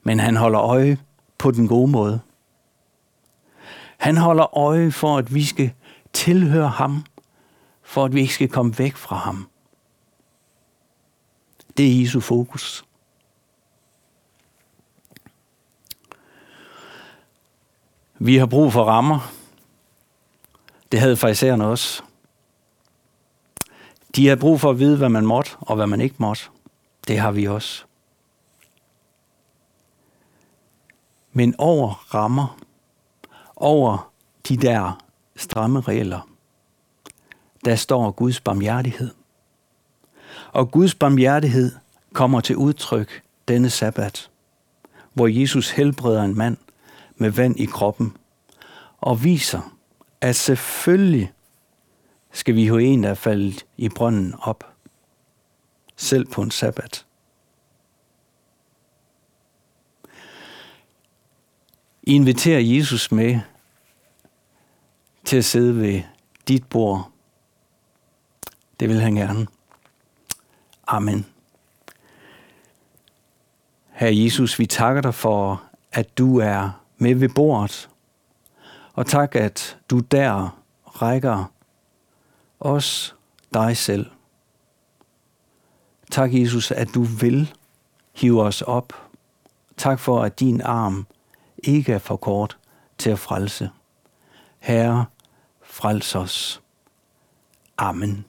Men 0.02 0.20
han 0.20 0.36
holder 0.36 0.60
øje 0.60 0.98
på 1.38 1.50
den 1.50 1.68
gode 1.68 1.90
måde. 1.90 2.20
Han 3.98 4.16
holder 4.16 4.58
øje 4.58 4.92
for, 4.92 5.18
at 5.18 5.34
vi 5.34 5.44
skal 5.44 5.72
tilhøre 6.12 6.68
ham, 6.68 7.04
for 7.82 8.04
at 8.04 8.14
vi 8.14 8.20
ikke 8.20 8.34
skal 8.34 8.48
komme 8.48 8.78
væk 8.78 8.96
fra 8.96 9.16
ham. 9.16 9.48
Det 11.76 11.86
er 11.86 12.00
Jesu 12.00 12.20
fokus. 12.20 12.84
Vi 18.18 18.36
har 18.36 18.46
brug 18.46 18.72
for 18.72 18.84
rammer. 18.84 19.32
Det 20.92 21.00
havde 21.00 21.16
farisæerne 21.16 21.66
også. 21.66 22.02
De 24.16 24.26
havde 24.26 24.40
brug 24.40 24.60
for 24.60 24.70
at 24.70 24.78
vide, 24.78 24.96
hvad 24.96 25.08
man 25.08 25.26
måtte 25.26 25.50
og 25.60 25.76
hvad 25.76 25.86
man 25.86 26.00
ikke 26.00 26.16
måtte. 26.18 26.42
Det 27.08 27.18
har 27.18 27.32
vi 27.32 27.46
også. 27.46 27.84
Men 31.32 31.54
over 31.58 32.14
rammer, 32.14 32.58
over 33.56 34.12
de 34.48 34.56
der 34.56 35.04
stramme 35.36 35.80
regler, 35.80 36.28
der 37.64 37.76
står 37.76 38.10
Guds 38.10 38.40
barmhjertighed. 38.40 39.10
Og 40.52 40.70
Guds 40.70 40.94
barmhjertighed 40.94 41.72
kommer 42.12 42.40
til 42.40 42.56
udtryk 42.56 43.22
denne 43.48 43.70
sabbat, 43.70 44.30
hvor 45.12 45.26
Jesus 45.26 45.70
helbreder 45.70 46.22
en 46.22 46.38
mand 46.38 46.56
med 47.16 47.30
vand 47.30 47.60
i 47.60 47.64
kroppen 47.64 48.16
og 49.00 49.24
viser, 49.24 49.76
at 50.20 50.36
selvfølgelig 50.36 51.32
skal 52.32 52.54
vi 52.54 52.66
have 52.66 52.82
en, 52.82 53.02
der 53.02 53.10
er 53.10 53.14
faldet 53.14 53.66
i 53.76 53.88
brønden 53.88 54.34
op, 54.42 54.71
selv 55.96 56.26
på 56.26 56.42
en 56.42 56.50
sabbat. 56.50 57.06
I 62.02 62.14
inviterer 62.14 62.60
Jesus 62.60 63.12
med 63.12 63.40
til 65.24 65.36
at 65.36 65.44
sidde 65.44 65.80
ved 65.80 66.02
dit 66.48 66.66
bord. 66.66 67.10
Det 68.80 68.88
vil 68.88 69.00
han 69.00 69.14
gerne. 69.14 69.46
Amen. 70.86 71.26
Herre 73.90 74.16
Jesus, 74.16 74.58
vi 74.58 74.66
takker 74.66 75.02
dig 75.02 75.14
for, 75.14 75.62
at 75.92 76.18
du 76.18 76.38
er 76.38 76.70
med 76.98 77.14
ved 77.14 77.28
bordet. 77.28 77.90
Og 78.92 79.06
tak, 79.06 79.36
at 79.36 79.78
du 79.90 79.98
der 79.98 80.58
rækker 80.84 81.52
os 82.60 83.16
dig 83.54 83.76
selv. 83.76 84.06
Tak, 86.12 86.34
Jesus, 86.34 86.70
at 86.70 86.88
du 86.94 87.02
vil 87.02 87.52
hive 88.14 88.42
os 88.42 88.62
op. 88.62 88.92
Tak 89.76 90.00
for, 90.00 90.22
at 90.22 90.40
din 90.40 90.60
arm 90.60 91.06
ikke 91.58 91.92
er 91.92 91.98
for 91.98 92.16
kort 92.16 92.58
til 92.98 93.10
at 93.10 93.18
frelse. 93.18 93.70
Herre, 94.58 95.04
frels 95.62 96.14
os. 96.14 96.62
Amen. 97.78 98.24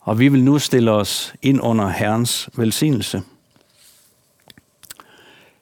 Og 0.00 0.18
vi 0.18 0.28
vil 0.28 0.44
nu 0.44 0.58
stille 0.58 0.90
os 0.90 1.34
ind 1.42 1.60
under 1.62 1.88
Herrens 1.88 2.50
velsignelse. 2.56 3.22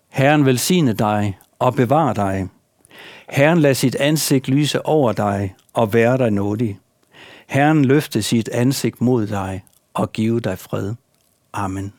Herren 0.08 0.46
velsigne 0.46 0.92
dig 0.92 1.38
og 1.58 1.74
bevare 1.74 2.14
dig. 2.14 2.48
Herren 3.28 3.58
lad 3.58 3.74
sit 3.74 3.94
ansigt 3.94 4.48
lyse 4.48 4.86
over 4.86 5.12
dig 5.12 5.54
og 5.72 5.92
være 5.92 6.18
dig 6.18 6.30
nådig. 6.30 6.78
Herren 7.48 7.84
løfte 7.84 8.22
sit 8.22 8.48
ansigt 8.48 9.00
mod 9.00 9.26
dig 9.26 9.64
og 9.94 10.12
give 10.12 10.40
dig 10.40 10.58
fred. 10.58 10.94
Amen. 11.52 11.92